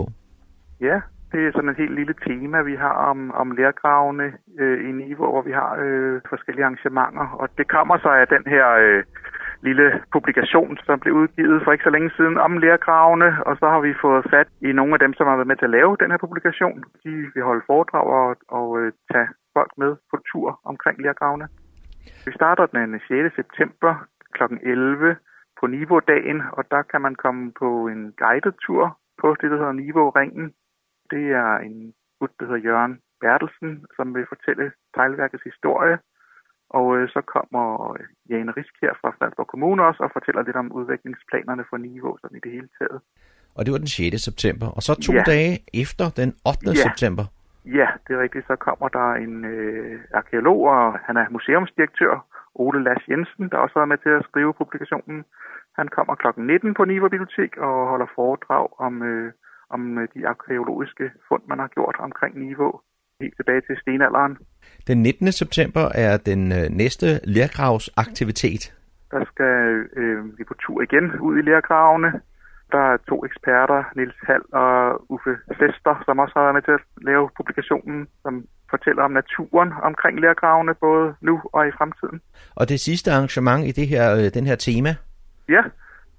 [0.81, 0.97] Ja,
[1.31, 4.27] det er sådan et helt lille tema, vi har om, om lærgravene
[4.59, 7.27] øh, i Niveau, hvor vi har øh, forskellige arrangementer.
[7.41, 9.03] Og det kommer så af den her øh,
[9.67, 13.81] lille publikation, som blev udgivet for ikke så længe siden om lærgravene, og så har
[13.87, 16.11] vi fået fat i nogle af dem, som har været med til at lave den
[16.11, 16.83] her publikation.
[17.03, 21.47] De vil holde foredrag og, og øh, tage folk med på tur omkring lærgravene.
[22.25, 23.35] Vi starter den 6.
[23.35, 23.93] september
[24.35, 24.43] kl.
[24.63, 25.15] 11
[25.59, 29.81] på Niveau-dagen, og der kan man komme på en guided tur på det, der hedder
[29.83, 30.45] Niveau-ringen.
[31.13, 35.97] Det er en gut, der hedder Jørgen Bertelsen, som vil fortælle teglværkets historie.
[36.77, 37.65] Og øh, så kommer
[37.97, 42.17] øh, Jane Risk her fra Fredensborg Kommune også og fortæller lidt om udviklingsplanerne for Niveau
[42.21, 42.99] sådan i det hele taget.
[43.55, 44.21] Og det var den 6.
[44.29, 44.67] september.
[44.77, 45.23] Og så to ja.
[45.33, 46.59] dage efter den 8.
[46.65, 46.73] Ja.
[46.87, 47.25] september.
[47.65, 48.47] Ja, det er rigtigt.
[48.47, 53.79] Så kommer der en øh, arkeolog, og han er museumsdirektør, Ole Lass Jensen, der også
[53.79, 55.25] har med til at skrive publikationen.
[55.79, 56.27] Han kommer kl.
[56.37, 59.31] 19 på Niveau Bibliotek og holder foredrag om, øh,
[59.69, 62.73] om øh, de arkeologiske fund, man har gjort omkring Niveau
[63.21, 64.37] helt tilbage til stenalderen.
[64.87, 65.31] Den 19.
[65.31, 68.63] september er den øh, næste lærgravsaktivitet.
[69.11, 69.55] Der skal
[70.01, 72.21] øh, vi på tur igen ud i lærgravene.
[72.71, 76.71] Der er to eksperter, Nils Hall og Uffe Fester, som også har været med til
[76.71, 78.33] at lave publikationen, som
[78.69, 82.21] fortæller om naturen omkring lærgravene, både nu og i fremtiden.
[82.55, 84.91] Og det sidste arrangement i det her, øh, den her tema?
[85.49, 85.63] Ja,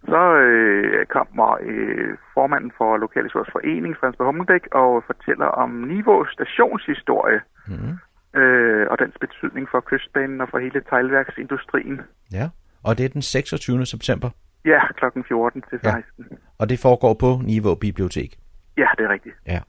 [0.04, 7.40] så øh, kommer øh, formanden for Lokalhistorisk Forening, Frans Hummelbæk, og fortæller om Niveau stationshistorie.
[7.68, 7.94] Mm.
[8.40, 12.00] Øh, og dens betydning for kystbanen og for hele teglværksindustrien.
[12.32, 12.48] Ja,
[12.84, 13.86] og det er den 26.
[13.86, 14.30] september?
[14.64, 15.04] Ja, kl.
[15.28, 16.02] 14 til 16.
[16.30, 16.36] Ja.
[16.58, 18.38] Og det foregår på Niveau Bibliotek?
[18.78, 19.34] Ja, det er rigtigt.
[19.46, 19.60] Ja.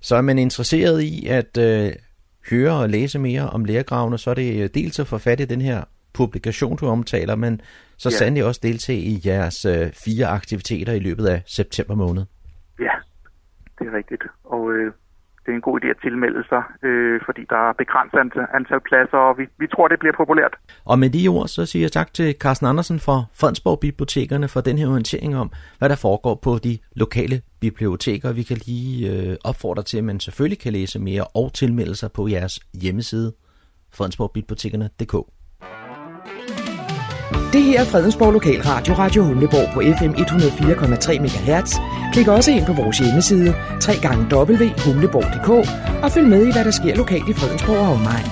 [0.00, 1.92] Så er man interesseret i at øh,
[2.50, 5.44] høre og læse mere om lærgravene, så er det øh, dels at få fat i
[5.44, 5.84] den her
[6.14, 7.60] publikation, du omtaler, men
[7.96, 8.16] så Ja.
[8.16, 12.24] sandelig også deltage i jeres øh, fire aktiviteter i løbet af september måned.
[12.80, 12.92] Ja,
[13.78, 14.22] det er rigtigt.
[14.44, 14.92] Og øh,
[15.44, 18.80] det er en god idé at tilmelde sig, øh, fordi der er begrænset antal, antal
[18.88, 20.54] pladser, og vi, vi tror, det bliver populært.
[20.84, 24.60] Og med de ord, så siger jeg tak til Carsten Andersen fra Fredensborg Bibliotekerne for
[24.60, 28.32] den her orientering om, hvad der foregår på de lokale biblioteker.
[28.32, 32.12] Vi kan lige øh, opfordre til, at man selvfølgelig kan læse mere og tilmelde sig
[32.12, 33.32] på jeres hjemmeside,
[33.94, 35.14] fredensborgbibliotekerne.dk.
[37.52, 41.74] Det her er Fredensborg Lokalradio, Radio Humleborg på FM 104,3 MHz.
[42.12, 43.54] Klik også ind på vores hjemmeside,
[43.88, 45.48] www.humleborg.dk
[46.04, 48.26] og følg med i, hvad der sker lokalt i Fredensborg og omegn.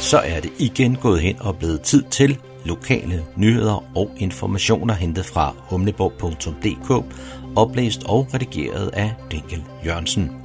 [0.00, 5.26] Så er det igen gået hen og blevet tid til lokale nyheder og informationer hentet
[5.26, 7.14] fra humleborg.dk,
[7.56, 10.39] oplæst og redigeret af Dinkel Jørgensen.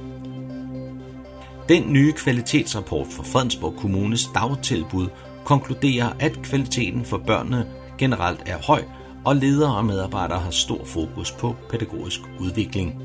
[1.68, 5.08] Den nye kvalitetsrapport for Fredensborg Kommunes dagtilbud
[5.44, 7.66] konkluderer, at kvaliteten for børnene
[7.98, 8.82] generelt er høj,
[9.24, 13.02] og ledere og medarbejdere har stor fokus på pædagogisk udvikling.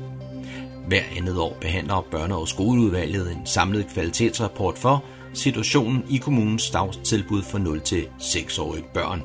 [0.88, 5.04] Hver andet år behandler børne- og skoleudvalget en samlet kvalitetsrapport for
[5.34, 9.22] situationen i kommunens dagtilbud for 0-6-årige børn.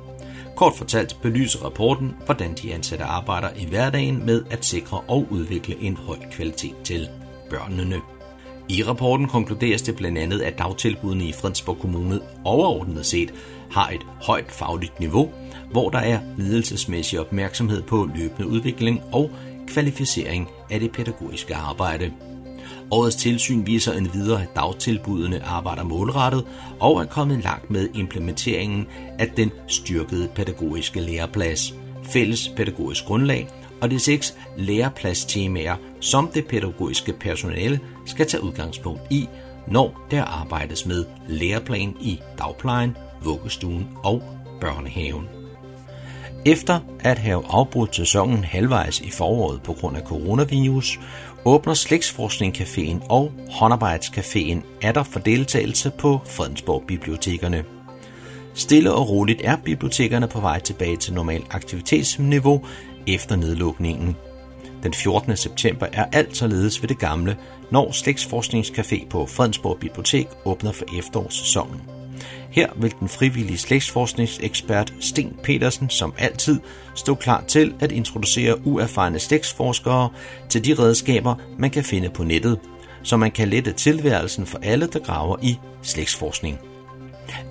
[0.55, 5.75] Kort fortalt belyser rapporten, hvordan de ansatte arbejder i hverdagen med at sikre og udvikle
[5.81, 7.07] en høj kvalitet til
[7.49, 8.16] børnene.
[8.69, 13.33] I rapporten konkluderes det blandt andet, at dagtilbudene i Fredensborg Kommune overordnet set
[13.71, 15.31] har et højt fagligt niveau,
[15.71, 19.31] hvor der er ledelsesmæssig opmærksomhed på løbende udvikling og
[19.67, 22.11] kvalificering af det pædagogiske arbejde.
[22.91, 26.45] Årets tilsyn viser en videre, at dagtilbudene arbejder målrettet
[26.79, 28.87] og er kommet langt med implementeringen
[29.19, 33.47] af den styrkede pædagogiske læreplads, fælles pædagogisk grundlag
[33.81, 39.27] og de seks lærepladstemaer, som det pædagogiske personale skal tage udgangspunkt i,
[39.67, 44.23] når der arbejdes med læreplan i dagplejen, vuggestuen og
[44.61, 45.25] børnehaven.
[46.45, 50.99] Efter at have afbrudt sæsonen halvvejs i foråret på grund af coronavirus,
[51.45, 57.63] åbner Slægtsforskning Caféen og Håndarbejdscaféen atter for deltagelse på Fredensborg Bibliotekerne.
[58.53, 62.65] Stille og roligt er bibliotekerne på vej tilbage til normal aktivitetsniveau
[63.07, 64.15] efter nedlukningen.
[64.83, 65.37] Den 14.
[65.37, 67.37] september er alt således ved det gamle,
[67.71, 71.81] når Slægtsforskningscafé på Fredensborg Bibliotek åbner for efterårssæsonen.
[72.49, 76.59] Her vil den frivillige slægtsforskningsekspert Sten Petersen som altid
[76.95, 80.09] stå klar til at introducere uerfarne slægtsforskere
[80.49, 82.59] til de redskaber, man kan finde på nettet,
[83.03, 86.59] så man kan lette tilværelsen for alle, der graver i slægtsforskning.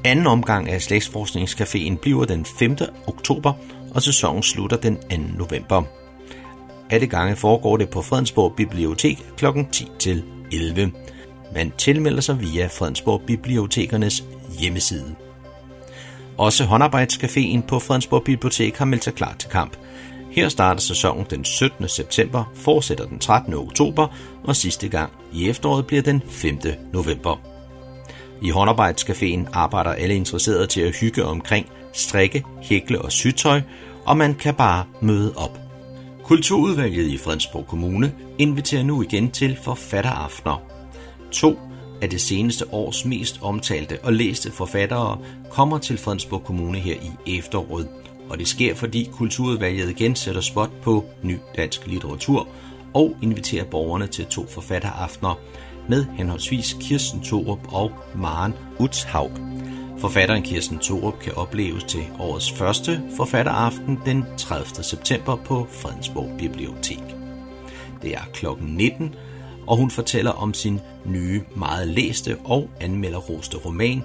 [0.04, 2.76] Anden omgang af Slægtsforskningscaféen bliver den 5.
[3.06, 3.52] oktober,
[3.96, 5.02] og sæsonen slutter den 2.
[5.38, 5.82] november.
[6.90, 9.46] Alle gange foregår det på Fredensborg Bibliotek kl.
[9.72, 10.92] 10 til 11.
[11.54, 14.24] Man tilmelder sig via Fredensborg Bibliotekernes
[14.60, 15.14] hjemmeside.
[16.38, 19.76] Også håndarbejdscaféen på Fredensborg Bibliotek har meldt sig klar til kamp.
[20.30, 21.88] Her starter sæsonen den 17.
[21.88, 23.54] september, fortsætter den 13.
[23.54, 24.06] oktober,
[24.44, 26.58] og sidste gang i efteråret bliver den 5.
[26.92, 27.40] november.
[28.42, 31.66] I håndarbejdscaféen arbejder alle interesserede til at hygge omkring
[31.96, 33.60] strikke, hækle og sytøj,
[34.06, 35.58] og man kan bare møde op.
[36.24, 40.62] Kulturudvalget i Fredensborg Kommune inviterer nu igen til forfatteraftener.
[41.32, 41.58] To
[42.02, 45.18] af det seneste års mest omtalte og læste forfattere
[45.50, 46.94] kommer til Fredensborg Kommune her
[47.26, 47.88] i efteråret,
[48.30, 52.48] og det sker fordi Kulturudvalget igen sætter spot på ny dansk litteratur
[52.94, 55.38] og inviterer borgerne til to forfatteraftener
[55.88, 59.55] med henholdsvis Kirsten Thorup og Maren Utshaug.
[59.98, 64.84] Forfatteren Kirsten Thorup kan opleves til årets første forfatteraften den 30.
[64.84, 67.02] september på Fredensborg Bibliotek.
[68.02, 68.46] Det er kl.
[68.60, 69.14] 19,
[69.66, 74.02] og hun fortæller om sin nye, meget læste og anmelderroste roman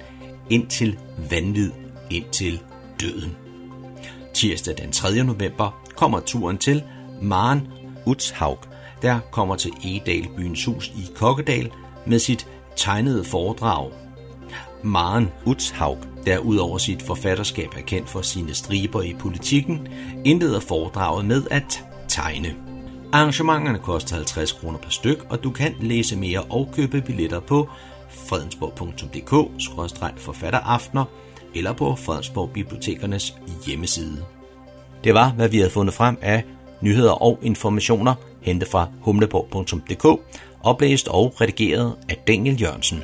[0.49, 1.71] Indtil vanvid,
[2.09, 2.61] indtil
[3.01, 3.37] døden.
[4.33, 5.23] Tirsdag den 3.
[5.23, 6.83] november kommer turen til
[7.21, 7.67] Maren
[8.05, 8.59] Utshaug,
[9.01, 11.71] der kommer til Egedal byens hus i Kokkedal
[12.05, 14.00] med sit tegnede foredrag.
[14.84, 19.88] Maren Utshaug, der udover sit forfatterskab er kendt for sine striber i politikken,
[20.25, 22.55] indleder foredraget med at tegne.
[23.13, 27.69] Arrangementerne koster 50 kroner per styk, og du kan læse mere og købe billetter på
[28.09, 31.05] fredensborg.dk-forfatteraftener
[31.55, 33.36] eller på Fredensborg Bibliotekernes
[33.67, 34.25] hjemmeside.
[35.03, 36.43] Det var, hvad vi havde fundet frem af
[36.82, 40.21] nyheder og informationer, hentet fra humleborg.dk,
[40.63, 43.03] oplæst og redigeret af Daniel Jørgensen.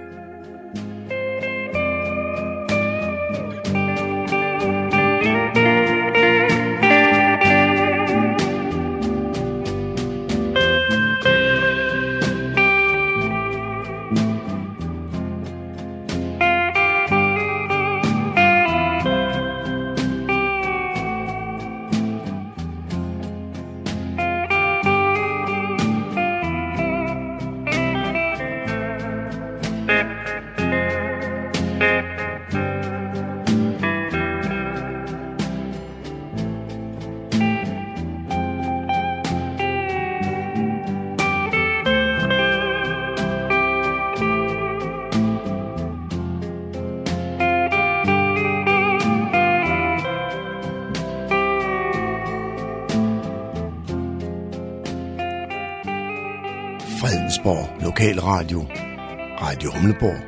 [59.81, 60.21] Humleborg.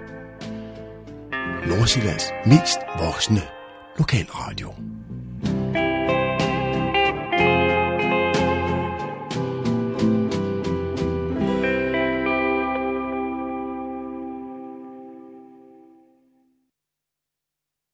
[1.67, 3.41] Nordsjællands mest voksne
[3.97, 4.73] lokalradio.